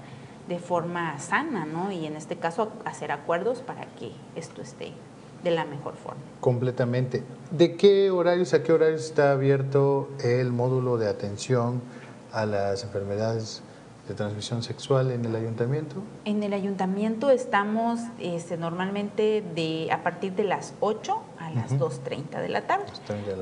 de 0.48 0.58
forma 0.58 1.18
sana, 1.18 1.66
¿no? 1.66 1.90
Y 1.90 2.06
en 2.06 2.14
este 2.14 2.36
caso 2.36 2.72
hacer 2.84 3.10
acuerdos 3.10 3.60
para 3.60 3.86
que 3.98 4.12
esto 4.36 4.62
esté 4.62 4.92
de 5.42 5.50
la 5.50 5.64
mejor 5.64 5.94
forma. 5.96 6.20
Completamente. 6.40 7.24
¿De 7.50 7.76
qué 7.76 8.10
horarios 8.10 8.54
a 8.54 8.62
qué 8.62 8.72
horarios 8.72 9.04
está 9.04 9.32
abierto 9.32 10.08
el 10.22 10.52
módulo 10.52 10.98
de 10.98 11.08
atención 11.08 11.82
a 12.32 12.46
las 12.46 12.84
enfermedades 12.84 13.62
de 14.08 14.14
transmisión 14.14 14.62
sexual 14.62 15.10
en 15.10 15.24
el 15.24 15.34
ayuntamiento? 15.34 15.96
En 16.24 16.42
el 16.42 16.52
ayuntamiento 16.52 17.30
estamos 17.30 18.00
este, 18.20 18.56
normalmente 18.56 19.42
de 19.54 19.88
a 19.90 20.02
partir 20.02 20.34
de 20.34 20.44
las 20.44 20.74
8 20.80 21.16
las 21.56 21.78
2.30 21.78 22.40
de 22.40 22.48
la 22.48 22.62
tarde. 22.62 22.84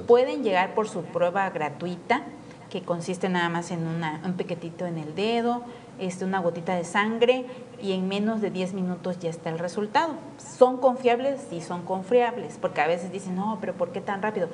Pueden 0.07 0.43
llegar 0.43 0.75
por 0.75 0.89
su 0.89 1.03
prueba 1.03 1.49
gratuita, 1.51 2.23
que 2.71 2.83
consiste 2.83 3.29
nada 3.29 3.49
más 3.49 3.71
en 3.71 3.87
una, 3.87 4.21
un 4.25 4.33
pequetito 4.35 4.87
en 4.87 4.99
el 4.99 5.15
dedo, 5.15 5.63
este, 5.99 6.25
una 6.25 6.41
gotita 6.41 6.75
de 6.75 6.85
sangre 6.85 7.47
y 7.81 7.93
en 7.93 8.09
menos 8.09 8.41
de 8.41 8.51
10 8.51 8.75
minutos 8.75 9.19
ya 9.21 9.31
está 9.31 9.51
el 9.51 9.59
resultado. 9.59 10.15
¿Son 10.39 10.79
confiables? 10.79 11.41
Sí, 11.51 11.61
son 11.61 11.83
confiables, 11.83 12.59
porque 12.61 12.81
a 12.81 12.87
veces 12.87 13.13
dicen, 13.13 13.37
no, 13.37 13.59
pero 13.61 13.75
¿por 13.75 13.93
qué 13.93 14.01
tan 14.01 14.23
rápido? 14.23 14.49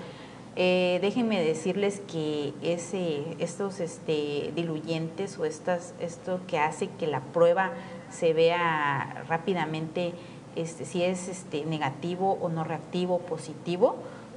Eh, 0.57 0.99
déjenme 1.01 1.41
decirles 1.41 2.03
que 2.13 2.53
ese, 2.61 3.37
estos 3.39 3.81
este, 3.81 4.53
diluyentes 4.55 5.39
o 5.39 5.45
estas, 5.45 5.95
esto 6.01 6.41
que 6.47 6.59
hace 6.59 6.89
que 6.99 7.07
la 7.07 7.21
prueba 7.21 7.71
se 8.11 8.33
vea 8.33 9.25
rápidamente 9.29 10.13
este, 10.61 10.85
si 10.85 11.03
es 11.03 11.29
este, 11.29 11.65
negativo 11.65 12.39
o 12.41 12.49
no 12.49 12.65
reactivo, 12.65 13.19
positivo, 13.21 13.97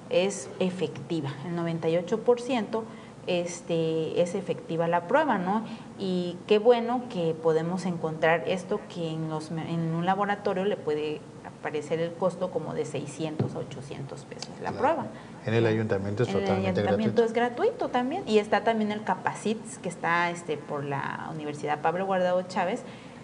es 0.10 0.50
efectiva. 0.60 1.34
El 1.46 1.58
98% 1.58 2.84
este, 3.28 4.22
es 4.22 4.36
efectiva 4.36 4.88
la 4.88 5.08
prueba, 5.08 5.38
¿no? 5.38 5.64
Y 5.98 6.38
qué 6.48 6.60
bueno 6.60 7.04
que 7.10 7.34
podemos 7.34 7.86
encontrar 7.86 8.44
esto 8.48 8.80
que 8.94 9.12
en, 9.12 9.30
los, 9.30 9.52
en 9.52 9.94
un 9.94 10.06
laboratorio 10.06 10.66
le 10.66 10.76
puede 10.78 11.22
aparecer 11.64 12.02
el 12.02 12.14
costo 12.14 12.52
como 12.52 12.74
de 12.74 12.84
600 12.84 13.56
a 13.56 13.60
800 13.60 14.26
pesos 14.26 14.50
la 14.62 14.74
prueba. 14.74 15.06
En 15.46 15.54
el 15.54 15.66
ayuntamiento 15.66 16.24
es 16.24 16.30
totalmente 16.30 16.82
gratuito. 16.82 16.82
El 16.82 16.88
ayuntamiento 16.88 17.24
es 17.24 17.34
gratuito 17.34 17.88
también 17.88 18.24
y 18.28 18.40
está 18.40 18.66
también 18.66 18.92
el 18.92 19.04
Capacits 19.04 19.78
que 19.78 19.88
está 19.88 20.30
este 20.30 20.58
por 20.58 20.84
la 20.84 21.30
Universidad 21.34 21.82
Pablo 21.82 22.06
Guardado 22.06 22.42
Chávez. 22.44 22.84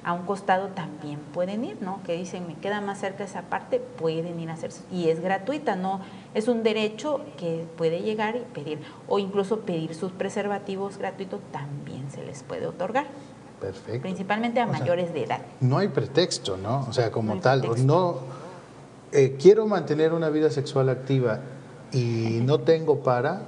A 0.09 0.13
un 0.13 0.23
costado 0.25 0.69
también 0.69 1.19
pueden 1.35 1.63
ir, 1.63 1.77
¿no? 1.83 2.01
Que 2.03 2.13
dicen, 2.13 2.47
me 2.47 2.55
queda 2.55 2.81
más 2.81 2.99
cerca 2.99 3.23
esa 3.23 3.43
parte, 3.43 3.79
pueden 3.79 4.39
ir 4.39 4.49
a 4.49 4.53
hacerse. 4.53 4.81
Y 4.91 5.09
es 5.09 5.21
gratuita, 5.21 5.75
¿no? 5.75 6.01
Es 6.33 6.47
un 6.47 6.63
derecho 6.63 7.21
que 7.37 7.67
puede 7.77 8.01
llegar 8.01 8.35
y 8.35 8.39
pedir. 8.39 8.79
O 9.07 9.19
incluso 9.19 9.59
pedir 9.59 9.93
sus 9.93 10.11
preservativos 10.11 10.97
gratuitos 10.97 11.41
también 11.51 12.09
se 12.09 12.25
les 12.25 12.41
puede 12.41 12.65
otorgar. 12.65 13.05
Perfecto. 13.61 14.01
Principalmente 14.01 14.59
a 14.59 14.65
mayores 14.65 15.13
de 15.13 15.25
edad. 15.25 15.41
No 15.59 15.77
hay 15.77 15.89
pretexto, 15.89 16.57
¿no? 16.57 16.87
O 16.89 16.91
sea, 16.91 17.11
como 17.11 17.39
tal, 17.39 17.85
no 17.85 18.15
eh, 19.11 19.37
quiero 19.39 19.67
mantener 19.67 20.13
una 20.13 20.31
vida 20.31 20.49
sexual 20.49 20.89
activa 20.89 21.41
y 21.91 22.39
no 22.41 22.61
tengo 22.61 23.03
para, 23.03 23.43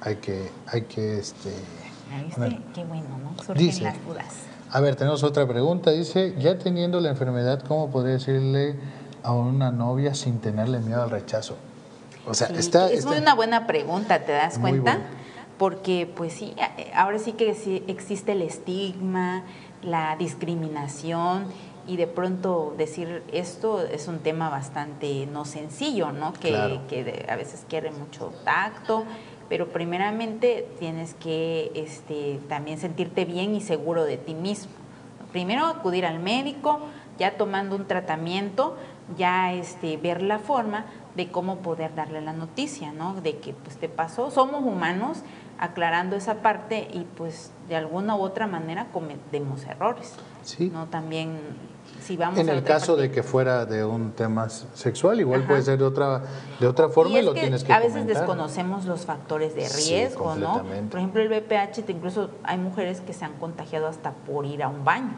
hay 0.00 0.14
que, 0.18 0.48
hay 0.68 0.82
que, 0.82 1.18
este... 1.18 1.50
Qué 2.72 2.84
bueno, 2.84 3.18
¿no? 3.20 3.42
Surgen 3.42 3.82
las 3.82 4.06
dudas. 4.06 4.47
A 4.70 4.80
ver, 4.80 4.96
tenemos 4.96 5.22
otra 5.22 5.46
pregunta. 5.46 5.90
Dice, 5.90 6.34
ya 6.38 6.58
teniendo 6.58 7.00
la 7.00 7.10
enfermedad, 7.10 7.62
¿cómo 7.66 7.90
podría 7.90 8.14
decirle 8.14 8.76
a 9.22 9.32
una 9.32 9.70
novia 9.70 10.14
sin 10.14 10.40
tenerle 10.40 10.78
miedo 10.80 11.02
al 11.02 11.10
rechazo? 11.10 11.56
O 12.26 12.34
sea, 12.34 12.48
está... 12.48 12.90
Es 12.90 13.06
muy 13.06 13.16
una 13.16 13.34
buena 13.34 13.66
pregunta, 13.66 14.20
¿te 14.20 14.32
das 14.32 14.58
cuenta? 14.58 14.98
Porque, 15.56 16.10
pues 16.14 16.34
sí, 16.34 16.54
ahora 16.94 17.18
sí 17.18 17.32
que 17.32 17.54
sí 17.54 17.82
existe 17.88 18.32
el 18.32 18.42
estigma, 18.42 19.42
la 19.82 20.16
discriminación 20.16 21.46
y 21.86 21.96
de 21.96 22.06
pronto 22.06 22.74
decir 22.76 23.22
esto 23.32 23.80
es 23.80 24.08
un 24.08 24.18
tema 24.18 24.50
bastante 24.50 25.26
no 25.26 25.46
sencillo, 25.46 26.12
¿no? 26.12 26.34
Que, 26.34 26.80
que 26.88 27.26
a 27.28 27.36
veces 27.36 27.64
quiere 27.68 27.90
mucho 27.90 28.32
tacto, 28.44 29.04
pero 29.48 29.68
primeramente 29.68 30.66
tienes 30.78 31.14
que 31.14 31.70
este, 31.74 32.40
también 32.48 32.78
sentirte 32.78 33.24
bien 33.24 33.54
y 33.54 33.60
seguro 33.60 34.04
de 34.04 34.16
ti 34.16 34.34
mismo. 34.34 34.72
Primero 35.32 35.66
acudir 35.66 36.06
al 36.06 36.20
médico, 36.20 36.80
ya 37.18 37.36
tomando 37.36 37.76
un 37.76 37.86
tratamiento, 37.86 38.76
ya 39.16 39.52
este, 39.52 39.96
ver 39.96 40.22
la 40.22 40.38
forma 40.38 40.86
de 41.16 41.28
cómo 41.28 41.56
poder 41.58 41.94
darle 41.94 42.20
la 42.20 42.32
noticia, 42.32 42.92
¿no? 42.92 43.20
De 43.20 43.38
que 43.38 43.52
pues 43.52 43.76
te 43.76 43.88
pasó, 43.88 44.30
somos 44.30 44.62
humanos, 44.62 45.22
aclarando 45.58 46.16
esa 46.16 46.36
parte 46.36 46.88
y 46.92 47.04
pues 47.16 47.50
de 47.68 47.76
alguna 47.76 48.16
u 48.16 48.20
otra 48.20 48.46
manera 48.46 48.86
cometemos 48.92 49.64
errores. 49.66 50.14
Sí. 50.42 50.70
¿no? 50.72 50.86
También 50.86 51.38
en 52.08 52.48
el 52.48 52.62
caso 52.62 52.96
de 52.96 53.10
que 53.10 53.22
fuera 53.22 53.66
de 53.66 53.84
un 53.84 54.12
tema 54.12 54.48
sexual, 54.48 55.20
igual 55.20 55.46
puede 55.46 55.62
ser 55.62 55.78
de 55.78 55.84
otra, 55.84 56.22
de 56.60 56.66
otra 56.66 56.88
forma 56.88 57.18
y, 57.18 57.22
lo 57.22 57.32
tienes 57.32 57.64
que 57.64 57.72
A 57.72 57.80
veces 57.80 58.06
desconocemos 58.06 58.84
los 58.84 59.06
factores 59.06 59.54
de 59.54 59.68
riesgo, 59.68 60.34
¿no? 60.36 60.62
Por 60.90 60.98
ejemplo, 60.98 61.22
el 61.22 61.28
VPH, 61.28 61.88
incluso 61.88 62.30
hay 62.42 62.58
mujeres 62.58 63.00
que 63.00 63.12
se 63.12 63.24
han 63.24 63.34
contagiado 63.34 63.86
hasta 63.86 64.12
por 64.12 64.46
ir 64.46 64.62
a 64.62 64.68
un 64.68 64.84
baño 64.84 65.14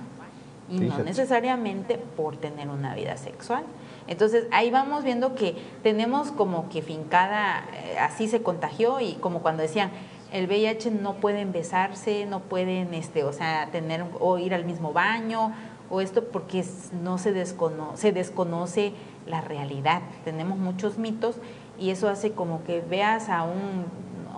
y 0.70 0.80
no 0.80 0.98
necesariamente 0.98 1.98
por 1.98 2.36
tener 2.36 2.68
una 2.68 2.94
vida 2.94 3.16
sexual. 3.16 3.64
Entonces 4.06 4.46
ahí 4.50 4.70
vamos 4.70 5.04
viendo 5.04 5.34
que 5.34 5.56
tenemos 5.82 6.30
como 6.32 6.68
que 6.68 6.82
fincada, 6.82 7.64
eh, 7.74 7.98
así 7.98 8.28
se 8.28 8.42
contagió 8.42 9.00
y 9.00 9.14
como 9.14 9.40
cuando 9.40 9.62
decían, 9.62 9.90
el 10.32 10.46
VIH 10.46 10.92
no 10.92 11.14
pueden 11.14 11.52
besarse, 11.52 12.24
no 12.26 12.40
pueden, 12.40 12.94
este, 12.94 13.24
o 13.24 13.32
sea, 13.32 13.68
tener 13.72 14.04
o 14.20 14.38
ir 14.38 14.54
al 14.54 14.64
mismo 14.64 14.92
baño 14.92 15.52
o 15.90 16.00
esto 16.00 16.24
porque 16.24 16.64
no 17.02 17.18
se 17.18 17.32
desconoce, 17.32 18.00
se 18.00 18.12
desconoce 18.12 18.92
la 19.26 19.40
realidad. 19.40 20.02
Tenemos 20.24 20.58
muchos 20.58 20.98
mitos 20.98 21.36
y 21.78 21.90
eso 21.90 22.08
hace 22.08 22.32
como 22.32 22.62
que 22.64 22.80
veas 22.80 23.28
a 23.28 23.42
un, 23.42 23.86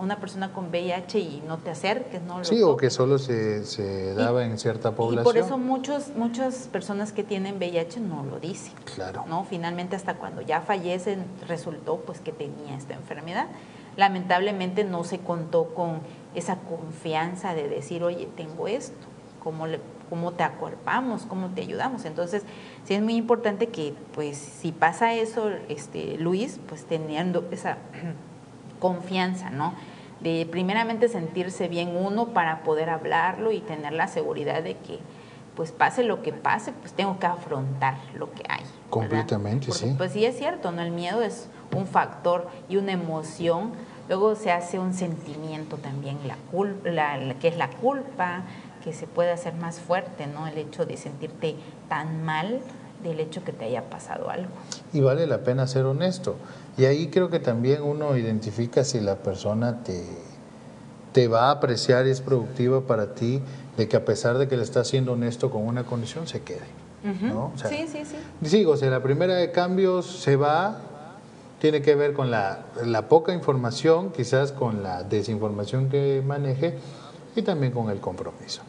una 0.01 0.19
persona 0.19 0.51
con 0.51 0.69
VIH 0.69 1.19
y 1.19 1.43
no 1.47 1.57
te 1.59 1.69
acerques, 1.69 2.21
¿no? 2.23 2.43
sí, 2.43 2.61
o 2.61 2.75
que 2.75 2.89
solo 2.89 3.19
se, 3.19 3.63
se 3.65 4.13
daba 4.13 4.45
en 4.45 4.57
cierta 4.57 4.95
población. 4.95 5.21
Y 5.21 5.23
por 5.23 5.37
eso 5.37 5.57
muchos, 5.57 6.09
muchas 6.15 6.67
personas 6.67 7.11
que 7.11 7.23
tienen 7.23 7.57
VIH 7.57 7.99
no 7.99 8.23
lo 8.23 8.39
dicen. 8.39 8.73
Claro. 8.95 9.25
¿no? 9.27 9.43
Finalmente 9.43 9.95
hasta 9.95 10.15
cuando 10.15 10.41
ya 10.41 10.61
fallecen 10.61 11.25
resultó 11.47 11.97
pues 11.97 12.19
que 12.19 12.31
tenía 12.31 12.75
esta 12.75 12.93
enfermedad. 12.93 13.47
Lamentablemente 13.95 14.83
no 14.83 15.03
se 15.03 15.19
contó 15.19 15.65
con 15.75 15.99
esa 16.33 16.57
confianza 16.57 17.53
de 17.53 17.69
decir, 17.69 18.03
oye, 18.03 18.27
tengo 18.35 18.67
esto, 18.67 19.05
¿cómo, 19.43 19.67
le, 19.67 19.79
cómo 20.13 20.33
te 20.33 20.43
acuerpamos, 20.43 21.23
cómo 21.23 21.47
te 21.47 21.61
ayudamos? 21.61 22.05
Entonces, 22.05 22.43
sí 22.83 22.93
es 22.93 23.01
muy 23.01 23.15
importante 23.15 23.69
que, 23.69 23.95
pues, 24.13 24.37
si 24.37 24.71
pasa 24.71 25.15
eso, 25.15 25.49
este, 25.69 26.19
Luis, 26.19 26.59
pues 26.69 26.85
teniendo 26.85 27.43
esa 27.49 27.79
confianza, 28.79 29.49
¿no? 29.49 29.73
De 30.21 30.47
primeramente 30.51 31.07
sentirse 31.07 31.67
bien 31.67 31.97
uno 31.97 32.27
para 32.27 32.61
poder 32.61 32.91
hablarlo 32.91 33.51
y 33.51 33.59
tener 33.61 33.93
la 33.93 34.07
seguridad 34.07 34.61
de 34.61 34.77
que, 34.77 34.99
pues 35.55 35.71
pase 35.71 36.03
lo 36.03 36.21
que 36.21 36.31
pase, 36.31 36.73
pues 36.73 36.93
tengo 36.93 37.17
que 37.17 37.25
afrontar 37.25 37.95
lo 38.13 38.31
que 38.31 38.43
hay. 38.47 38.61
Completamente, 38.91 39.71
sí. 39.71 39.95
Pues 39.97 40.11
sí 40.11 40.25
es 40.25 40.37
cierto, 40.37 40.71
¿no? 40.71 40.83
El 40.83 40.91
miedo 40.91 41.23
es 41.23 41.49
un 41.75 41.87
factor 41.87 42.51
y 42.69 42.77
una 42.77 42.91
emoción. 42.91 43.71
Luego 44.09 44.35
se 44.35 44.51
hace 44.51 44.77
un 44.77 44.93
sentimiento 44.93 45.77
también, 45.77 46.19
la, 46.27 46.35
culpa, 46.51 46.87
la, 46.87 47.33
que 47.39 47.47
es 47.47 47.57
la 47.57 47.71
culpa, 47.71 48.43
que 48.83 48.93
se 48.93 49.07
puede 49.07 49.31
hacer 49.31 49.53
más 49.53 49.79
fuerte, 49.79 50.27
¿no? 50.27 50.47
El 50.47 50.57
hecho 50.57 50.85
de 50.85 50.97
sentirte 50.97 51.55
tan 51.89 52.23
mal 52.23 52.59
del 53.03 53.19
hecho 53.19 53.43
que 53.43 53.51
te 53.51 53.65
haya 53.65 53.89
pasado 53.89 54.29
algo. 54.29 54.49
Y 54.93 55.01
vale 55.01 55.27
la 55.27 55.43
pena 55.43 55.67
ser 55.67 55.85
honesto. 55.85 56.35
Y 56.77 56.85
ahí 56.85 57.07
creo 57.07 57.29
que 57.29 57.39
también 57.39 57.83
uno 57.83 58.17
identifica 58.17 58.83
si 58.83 58.99
la 58.99 59.17
persona 59.17 59.83
te, 59.83 60.03
te 61.11 61.27
va 61.27 61.49
a 61.49 61.51
apreciar 61.51 62.07
y 62.07 62.09
es 62.09 62.21
productiva 62.21 62.81
para 62.81 63.13
ti, 63.13 63.41
de 63.77 63.87
que 63.87 63.97
a 63.97 64.05
pesar 64.05 64.37
de 64.37 64.47
que 64.47 64.57
le 64.57 64.63
estás 64.63 64.87
siendo 64.87 65.13
honesto 65.13 65.49
con 65.49 65.65
una 65.65 65.83
condición, 65.83 66.27
se 66.27 66.41
quede. 66.41 66.83
¿no? 67.03 67.51
sí, 67.55 67.85
sí, 67.91 68.05
sí. 68.05 68.15
Digo, 68.39 68.73
o 68.73 68.77
sea, 68.77 68.89
la 68.89 69.03
primera 69.03 69.35
de 69.35 69.51
cambios 69.51 70.05
se 70.05 70.37
va, 70.37 70.79
tiene 71.59 71.81
que 71.81 71.95
ver 71.95 72.13
con 72.13 72.31
la, 72.31 72.65
la 72.85 73.09
poca 73.09 73.33
información, 73.33 74.11
quizás 74.11 74.53
con 74.53 74.83
la 74.83 75.03
desinformación 75.03 75.89
que 75.89 76.23
maneje 76.25 76.77
y 77.35 77.41
también 77.41 77.73
con 77.73 77.89
el 77.89 77.99
compromiso. 77.99 78.61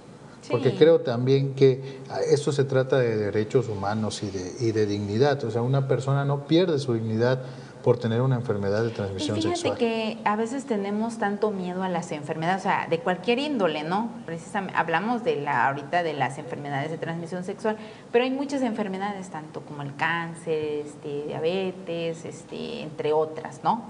Porque 0.50 0.74
creo 0.74 1.00
también 1.00 1.54
que 1.54 2.00
esto 2.30 2.52
se 2.52 2.64
trata 2.64 2.98
de 2.98 3.16
derechos 3.16 3.68
humanos 3.68 4.22
y 4.22 4.30
de, 4.30 4.52
y 4.61 4.72
de 4.72 4.87
dignidad. 4.87 5.42
O 5.44 5.50
sea, 5.50 5.62
una 5.62 5.88
persona 5.88 6.24
no 6.24 6.46
pierde 6.46 6.78
su 6.78 6.94
dignidad 6.94 7.42
por 7.85 7.98
tener 7.98 8.22
una 8.22 8.37
enfermedad 8.37 8.83
de 8.83 8.88
transmisión 8.88 9.37
y 9.37 9.42
fíjate 9.42 9.57
sexual. 9.59 9.78
que 9.78 10.16
a 10.24 10.37
veces 10.37 10.64
tenemos 10.64 11.18
tanto 11.18 11.50
miedo 11.50 11.83
a 11.83 11.90
las 11.90 12.12
enfermedades, 12.12 12.62
o 12.62 12.64
sea, 12.64 12.87
de 12.88 12.98
cualquier 12.98 13.38
índole, 13.38 13.83
¿no? 13.83 14.11
Precisamente 14.24 14.74
hablamos 14.78 15.22
de 15.22 15.37
la 15.37 15.66
ahorita 15.66 16.02
de 16.02 16.14
las 16.14 16.38
enfermedades 16.38 16.90
de 16.90 16.96
transmisión 16.96 17.44
sexual, 17.44 17.76
pero 18.11 18.24
hay 18.24 18.30
muchas 18.30 18.62
enfermedades 18.62 19.28
tanto 19.28 19.61
como 19.61 19.83
el 19.83 19.94
cáncer, 19.96 20.87
este, 20.87 21.26
diabetes, 21.26 22.24
este, 22.24 22.80
entre 22.80 23.12
otras, 23.12 23.61
¿no? 23.62 23.85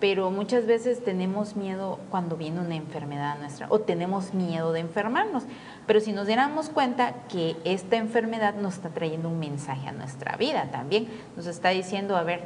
Pero 0.00 0.30
muchas 0.30 0.66
veces 0.66 1.04
tenemos 1.04 1.56
miedo 1.56 1.98
cuando 2.10 2.36
viene 2.36 2.60
una 2.60 2.74
enfermedad 2.74 3.38
nuestra 3.38 3.66
o 3.68 3.80
tenemos 3.80 4.32
miedo 4.32 4.72
de 4.72 4.80
enfermarnos. 4.80 5.44
Pero 5.86 6.00
si 6.00 6.12
nos 6.12 6.26
diéramos 6.26 6.70
cuenta 6.70 7.14
que 7.28 7.56
esta 7.64 7.96
enfermedad 7.96 8.54
nos 8.54 8.74
está 8.74 8.88
trayendo 8.88 9.28
un 9.28 9.38
mensaje 9.38 9.86
a 9.88 9.92
nuestra 9.92 10.36
vida 10.36 10.70
también, 10.70 11.06
nos 11.36 11.46
está 11.46 11.68
diciendo, 11.68 12.16
a 12.16 12.22
ver, 12.22 12.44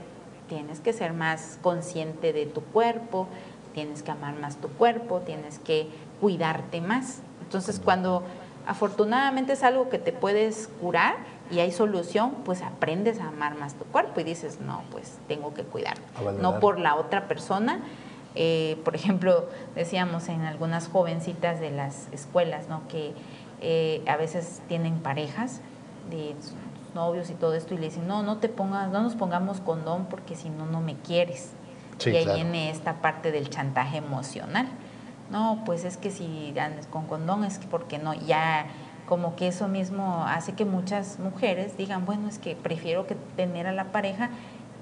tienes 0.48 0.80
que 0.80 0.92
ser 0.92 1.12
más 1.12 1.58
consciente 1.62 2.32
de 2.32 2.46
tu 2.46 2.60
cuerpo, 2.60 3.28
tienes 3.72 4.02
que 4.02 4.10
amar 4.10 4.34
más 4.34 4.56
tu 4.56 4.68
cuerpo, 4.68 5.20
tienes 5.20 5.58
que 5.60 5.88
cuidarte 6.20 6.80
más. 6.80 7.20
Entonces, 7.42 7.80
cuando 7.82 8.24
afortunadamente 8.66 9.52
es 9.52 9.62
algo 9.62 9.88
que 9.88 9.98
te 9.98 10.12
puedes 10.12 10.68
curar 10.80 11.16
y 11.50 11.58
hay 11.60 11.72
solución, 11.72 12.32
pues 12.44 12.62
aprendes 12.62 13.20
a 13.20 13.28
amar 13.28 13.56
más 13.56 13.74
tu 13.74 13.84
cuerpo 13.84 14.20
y 14.20 14.24
dices, 14.24 14.60
no, 14.60 14.82
pues 14.90 15.18
tengo 15.28 15.52
que 15.54 15.62
cuidar, 15.62 15.98
no 16.40 16.60
por 16.60 16.78
la 16.78 16.96
otra 16.96 17.28
persona. 17.28 17.80
Eh, 18.34 18.80
por 18.84 18.96
ejemplo, 18.96 19.48
decíamos 19.74 20.28
en 20.28 20.42
algunas 20.42 20.88
jovencitas 20.88 21.60
de 21.60 21.70
las 21.70 22.08
escuelas, 22.12 22.68
¿no? 22.68 22.88
Que 22.88 23.12
eh, 23.60 24.02
a 24.08 24.16
veces 24.16 24.60
tienen 24.68 24.98
parejas 24.98 25.60
de 26.10 26.34
novios 26.94 27.30
y 27.30 27.34
todo 27.34 27.54
esto 27.54 27.74
y 27.74 27.78
le 27.78 27.86
dicen, 27.86 28.08
no, 28.08 28.22
no 28.22 28.38
te 28.38 28.48
pongas, 28.48 28.90
no 28.90 29.02
nos 29.02 29.14
pongamos 29.14 29.60
condón 29.60 30.06
porque 30.06 30.34
si 30.34 30.48
no, 30.48 30.66
no 30.66 30.80
me 30.80 30.96
quieres. 30.96 31.52
y 32.04 32.16
ahí 32.16 32.26
viene 32.34 32.70
esta 32.70 32.94
parte 32.94 33.30
del 33.30 33.50
chantaje 33.50 33.98
emocional. 33.98 34.68
No, 35.34 35.62
pues 35.66 35.84
es 35.84 35.96
que 35.96 36.12
si 36.12 36.54
andas 36.56 36.86
con 36.86 37.06
condón 37.06 37.42
es 37.42 37.58
que 37.58 37.66
porque 37.66 37.98
no, 37.98 38.14
ya 38.14 38.66
como 39.04 39.34
que 39.34 39.48
eso 39.48 39.66
mismo 39.66 40.24
hace 40.28 40.52
que 40.52 40.64
muchas 40.64 41.18
mujeres 41.18 41.76
digan, 41.76 42.06
bueno, 42.06 42.28
es 42.28 42.38
que 42.38 42.54
prefiero 42.54 43.08
que 43.08 43.16
tener 43.34 43.66
a 43.66 43.72
la 43.72 43.90
pareja 43.90 44.30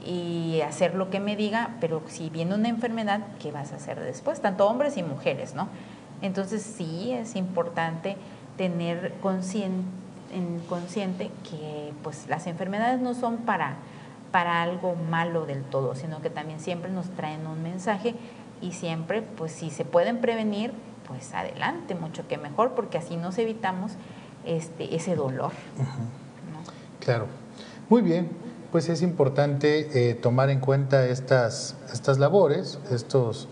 y 0.05 0.61
hacer 0.61 0.95
lo 0.95 1.09
que 1.09 1.21
me 1.21 1.37
diga, 1.37 1.71
pero 1.81 2.03
si 2.07 2.29
viene 2.29 2.55
una 2.55 2.69
enfermedad, 2.69 3.21
¿qué 3.41 3.51
vas 3.51 3.73
a 3.73 3.77
hacer 3.77 3.99
después? 3.99 4.43
Tanto 4.43 4.69
hombres 4.69 4.99
y 4.99 5.03
mujeres, 5.03 5.55
¿no? 5.55 5.69
Entonces 6.21 6.63
sí 6.63 7.13
es 7.13 7.35
importante 7.35 8.19
tener 8.59 9.15
consciente 9.23 9.89
en 10.35 10.61
consciente 10.69 11.31
que 11.49 11.95
pues 12.03 12.27
las 12.29 12.47
enfermedades 12.47 13.01
no 13.01 13.15
son 13.15 13.39
para, 13.39 13.77
para 14.33 14.63
algo 14.63 14.97
malo 14.97 15.47
del 15.47 15.63
todo, 15.63 15.95
sino 15.95 16.21
que 16.21 16.29
también 16.29 16.61
siempre 16.61 16.91
nos 16.91 17.09
traen 17.11 17.47
un 17.47 17.63
mensaje 17.63 18.15
y 18.63 18.73
siempre 18.73 19.23
pues 19.23 19.53
si 19.53 19.71
se 19.71 19.85
pueden 19.85 20.21
prevenir, 20.21 20.73
pues 21.07 21.35
adelante, 21.35 21.95
mucho 21.95 22.27
que 22.29 22.39
mejor, 22.39 22.73
porque 22.73 22.97
así 22.99 23.17
nos 23.17 23.37
evitamos 23.39 23.93
este, 24.47 24.95
ese 24.97 25.15
dolor. 25.17 25.53
Claro. 27.01 27.27
Muy 27.89 28.01
bien, 28.01 28.31
pues 28.71 28.89
es 28.89 29.03
importante 29.03 30.11
eh, 30.11 30.15
tomar 30.15 30.49
en 30.51 30.61
cuenta 30.61 31.07
estas, 31.07 31.77
estas 31.93 32.19
labores, 32.19 32.79
estos 32.91 33.49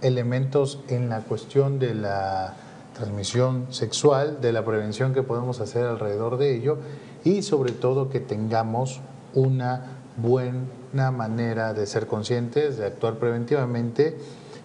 elementos 0.00 0.80
en 0.88 1.08
la 1.08 1.20
cuestión 1.20 1.78
de 1.78 1.94
la 1.94 2.54
transmisión 2.94 3.66
sexual, 3.70 4.40
de 4.40 4.52
la 4.52 4.64
prevención 4.64 5.12
que 5.14 5.22
podemos 5.22 5.60
hacer 5.60 5.84
alrededor 5.84 6.38
de 6.38 6.56
ello 6.56 6.78
y 7.24 7.42
sobre 7.42 7.72
todo 7.72 8.08
que 8.08 8.20
tengamos 8.20 9.00
una 9.34 9.98
buena 10.16 11.10
manera 11.10 11.74
de 11.74 11.86
ser 11.86 12.06
conscientes, 12.06 12.76
de 12.76 12.86
actuar 12.86 13.14
preventivamente 13.18 14.16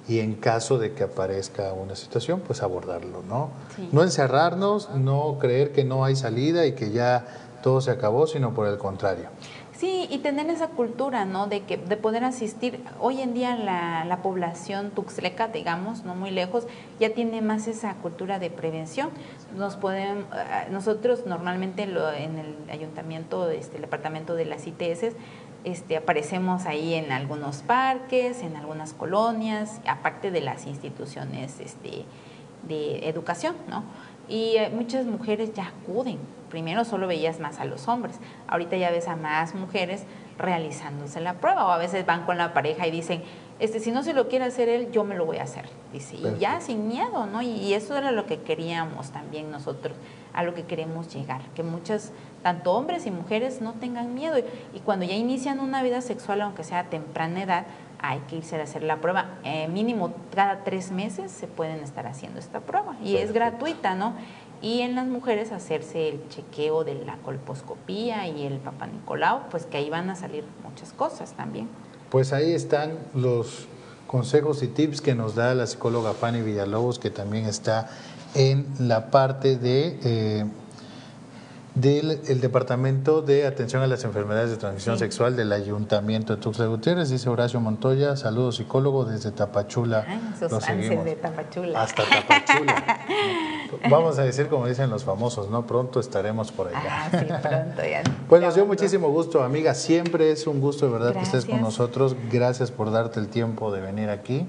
y 0.09 0.19
en 0.19 0.33
caso 0.33 0.79
de 0.79 0.93
que 0.93 1.03
aparezca 1.03 1.71
una 1.71 1.95
situación, 1.95 2.41
pues 2.41 2.63
abordarlo, 2.63 3.21
¿no? 3.29 3.51
No 3.91 4.01
encerrarnos, 4.01 4.89
no 4.95 5.37
creer 5.39 5.71
que 5.71 5.85
no 5.85 6.03
hay 6.03 6.15
salida 6.15 6.65
y 6.65 6.73
que 6.73 6.89
ya 6.89 7.27
todo 7.61 7.79
se 7.79 7.91
acabó, 7.91 8.25
sino 8.25 8.55
por 8.55 8.67
el 8.67 8.79
contrario. 8.79 9.29
Sí, 9.79 10.07
y 10.09 10.17
tener 10.17 10.49
esa 10.49 10.69
cultura, 10.69 11.23
¿no? 11.25 11.47
De 11.47 11.61
que 11.61 11.77
de 11.77 11.95
poder 11.95 12.25
asistir. 12.25 12.83
Hoy 12.99 13.21
en 13.21 13.33
día 13.33 13.55
la, 13.55 14.03
la, 14.03 14.21
población 14.21 14.89
tuxleca, 14.91 15.47
digamos, 15.47 16.03
no 16.03 16.15
muy 16.15 16.31
lejos, 16.31 16.65
ya 16.99 17.11
tiene 17.11 17.41
más 17.41 17.67
esa 17.67 17.93
cultura 17.93 18.39
de 18.39 18.49
prevención. 18.49 19.09
Nos 19.55 19.77
pueden, 19.77 20.25
eh, 20.35 20.67
nosotros 20.69 21.25
normalmente 21.27 21.85
lo, 21.85 22.11
en 22.11 22.39
el 22.39 22.55
ayuntamiento, 22.69 23.49
este, 23.49 23.77
el 23.77 23.83
departamento 23.83 24.35
de 24.35 24.45
las 24.45 24.67
ITS, 24.67 25.15
este, 25.63 25.97
aparecemos 25.97 26.65
ahí 26.65 26.93
en 26.93 27.11
algunos 27.11 27.57
parques, 27.63 28.41
en 28.41 28.55
algunas 28.55 28.93
colonias, 28.93 29.81
aparte 29.87 30.31
de 30.31 30.41
las 30.41 30.65
instituciones 30.65 31.59
este, 31.59 32.05
de 32.67 33.09
educación, 33.09 33.55
¿no? 33.69 33.83
Y 34.27 34.57
eh, 34.57 34.69
muchas 34.73 35.05
mujeres 35.05 35.53
ya 35.53 35.67
acuden 35.67 36.19
primero 36.49 36.83
solo 36.83 37.07
veías 37.07 37.39
más 37.39 37.59
a 37.59 37.65
los 37.65 37.87
hombres, 37.87 38.19
ahorita 38.47 38.75
ya 38.75 38.91
ves 38.91 39.07
a 39.07 39.15
más 39.15 39.55
mujeres 39.55 40.03
realizándose 40.37 41.21
la 41.21 41.35
prueba 41.35 41.65
o 41.65 41.71
a 41.71 41.77
veces 41.77 42.05
van 42.05 42.25
con 42.25 42.37
la 42.37 42.53
pareja 42.53 42.87
y 42.87 42.91
dicen, 42.91 43.23
este, 43.59 43.79
si 43.79 43.91
no 43.91 44.03
se 44.03 44.13
lo 44.13 44.27
quiere 44.27 44.45
hacer 44.45 44.69
él, 44.69 44.91
yo 44.91 45.03
me 45.03 45.15
lo 45.15 45.25
voy 45.25 45.37
a 45.37 45.43
hacer. 45.43 45.65
Dice, 45.91 46.15
y 46.15 46.39
ya 46.39 46.61
sin 46.61 46.87
miedo, 46.87 47.25
¿no? 47.25 47.41
Y, 47.41 47.73
eso 47.73 47.97
era 47.97 48.11
lo 48.11 48.25
que 48.25 48.41
queríamos 48.41 49.11
también 49.11 49.51
nosotros, 49.51 49.95
a 50.33 50.43
lo 50.43 50.53
que 50.53 50.63
queremos 50.63 51.13
llegar, 51.13 51.41
que 51.55 51.63
muchas, 51.63 52.11
tanto 52.41 52.73
hombres 52.73 53.05
y 53.05 53.11
mujeres, 53.11 53.61
no 53.61 53.73
tengan 53.73 54.13
miedo. 54.13 54.37
Y, 54.37 54.79
cuando 54.79 55.05
ya 55.05 55.15
inician 55.15 55.59
una 55.59 55.83
vida 55.83 56.01
sexual, 56.01 56.41
aunque 56.41 56.63
sea 56.63 56.79
a 56.79 56.83
temprana 56.85 57.43
edad, 57.43 57.65
hay 58.01 58.19
que 58.29 58.37
irse 58.37 58.55
a 58.55 58.63
hacer 58.63 58.83
la 58.83 59.01
prueba. 59.01 59.39
Eh, 59.43 59.67
mínimo 59.67 60.13
cada 60.33 60.63
tres 60.63 60.91
meses 60.91 61.31
se 61.31 61.47
pueden 61.47 61.79
estar 61.81 62.07
haciendo 62.07 62.39
esta 62.39 62.61
prueba 62.61 62.95
y 63.03 63.17
es 63.17 63.33
gratuita, 63.33 63.93
¿no? 63.93 64.13
y 64.61 64.81
en 64.81 64.95
las 64.95 65.07
mujeres 65.07 65.51
hacerse 65.51 66.09
el 66.09 66.27
chequeo 66.27 66.83
de 66.83 66.95
la 66.95 67.15
colposcopía 67.17 68.27
y 68.27 68.45
el 68.45 68.57
papá 68.57 68.87
Nicolau, 68.87 69.47
pues 69.49 69.65
que 69.65 69.77
ahí 69.77 69.89
van 69.89 70.09
a 70.09 70.15
salir 70.15 70.43
muchas 70.63 70.91
cosas 70.91 71.33
también. 71.33 71.69
Pues 72.09 72.33
ahí 72.33 72.53
están 72.53 72.91
los 73.13 73.67
consejos 74.07 74.63
y 74.63 74.67
tips 74.67 75.01
que 75.01 75.13
nos 75.13 75.35
da 75.35 75.53
la 75.53 75.67
psicóloga 75.67 76.13
Fanny 76.13 76.41
Villalobos, 76.41 76.97
que 76.97 77.11
también 77.11 77.45
está 77.45 77.89
en 78.33 78.65
la 78.79 79.11
parte 79.11 79.57
de, 79.57 79.99
eh, 80.03 80.45
del 81.79 82.19
el 82.27 82.41
Departamento 82.41 83.21
de 83.21 83.45
Atención 83.45 83.81
a 83.81 83.87
las 83.87 84.03
Enfermedades 84.03 84.49
de 84.49 84.57
Transmisión 84.57 84.99
Sexual 84.99 85.35
del 85.35 85.51
Ayuntamiento 85.53 86.35
de 86.35 86.41
Tuxtla 86.41 86.65
Gutiérrez, 86.65 87.09
dice 87.09 87.29
Horacio 87.29 87.59
Montoya, 87.61 88.17
saludos 88.17 88.57
psicólogo 88.57 89.05
desde 89.05 89.31
Tapachula. 89.31 90.05
Ay, 90.07 90.19
de 91.05 91.15
Tapachula. 91.15 91.81
Hasta 91.81 92.03
Tapachula. 92.03 92.99
Vamos 93.89 94.19
a 94.19 94.23
decir 94.23 94.47
como 94.47 94.67
dicen 94.67 94.89
los 94.89 95.03
famosos, 95.03 95.49
¿no? 95.49 95.65
Pronto 95.65 95.99
estaremos 95.99 96.51
por 96.51 96.67
allá. 96.67 97.05
Ah, 97.05 97.09
sí, 97.11 97.25
pronto 97.25 97.81
ya. 97.89 98.03
Pues 98.27 98.41
nos 98.41 98.55
dio 98.55 98.65
muchísimo 98.65 99.09
gusto, 99.09 99.43
amiga. 99.43 99.73
Siempre 99.73 100.31
es 100.31 100.47
un 100.47 100.59
gusto 100.59 100.85
de 100.85 100.91
verdad 100.91 101.13
que 101.13 101.21
estés 101.21 101.45
con 101.45 101.61
nosotros. 101.61 102.15
Gracias 102.31 102.71
por 102.71 102.91
darte 102.91 103.19
el 103.19 103.29
tiempo 103.29 103.71
de 103.71 103.79
venir 103.79 104.09
aquí 104.09 104.45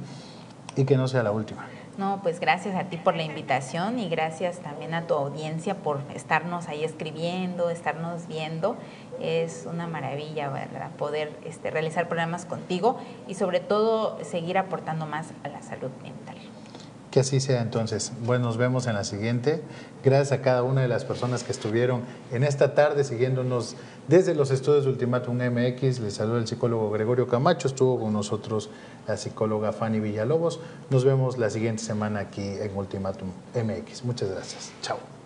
y 0.75 0.85
que 0.85 0.97
no 0.97 1.07
sea 1.07 1.23
la 1.23 1.31
última. 1.31 1.67
No, 2.01 2.21
pues 2.23 2.41
gracias 2.41 2.77
a 2.77 2.85
ti 2.85 2.97
por 2.97 3.15
la 3.15 3.25
invitación 3.25 3.99
y 3.99 4.09
gracias 4.09 4.61
también 4.61 4.95
a 4.95 5.07
tu 5.07 5.13
audiencia 5.13 5.75
por 5.75 6.01
estarnos 6.15 6.67
ahí 6.67 6.83
escribiendo, 6.83 7.69
estarnos 7.69 8.27
viendo. 8.27 8.79
Es 9.21 9.69
una 9.71 9.87
maravilla, 9.87 10.49
¿verdad? 10.49 10.93
Poder 10.97 11.31
este, 11.45 11.71
realizar 11.71 12.09
programas 12.09 12.47
contigo 12.47 12.99
y 13.29 13.35
sobre 13.35 13.61
todo 13.61 14.17
seguir 14.25 14.57
aportando 14.57 15.05
más 15.05 15.27
a 15.45 15.49
la 15.49 15.61
salud 15.61 15.91
mental. 16.03 16.20
Que 17.11 17.21
así 17.21 17.41
sea 17.41 17.61
entonces. 17.61 18.13
Bueno, 18.25 18.47
nos 18.47 18.57
vemos 18.57 18.87
en 18.87 18.95
la 18.95 19.05
siguiente. 19.05 19.63
Gracias 20.05 20.33
a 20.39 20.43
cada 20.43 20.63
una 20.63 20.83
de 20.83 20.89
las 20.89 21.05
personas 21.05 21.43
que 21.43 21.51
estuvieron 21.51 22.03
en 22.31 22.45
esta 22.45 22.75
tarde 22.75 23.03
siguiéndonos 23.03 23.75
desde 24.07 24.35
los 24.35 24.51
estudios 24.51 24.85
de 24.85 24.91
Ultimatum 24.91 25.37
MX. 25.37 26.01
Les 26.01 26.15
saluda 26.15 26.39
el 26.39 26.47
psicólogo 26.47 26.91
Gregorio 26.91 27.27
Camacho. 27.27 27.67
Estuvo 27.67 27.99
con 27.99 28.13
nosotros 28.13 28.71
la 29.09 29.17
psicóloga 29.17 29.73
Fanny 29.73 29.99
Villalobos. 29.99 30.61
Nos 30.91 31.05
vemos 31.05 31.37
la 31.37 31.51
siguiente 31.51 31.83
semana 31.83 32.21
aquí 32.21 32.43
en 32.43 32.77
Ultimatum 32.77 33.29
MX. 33.55 34.05
Muchas 34.05 34.31
gracias. 34.31 34.71
Chao. 34.81 35.20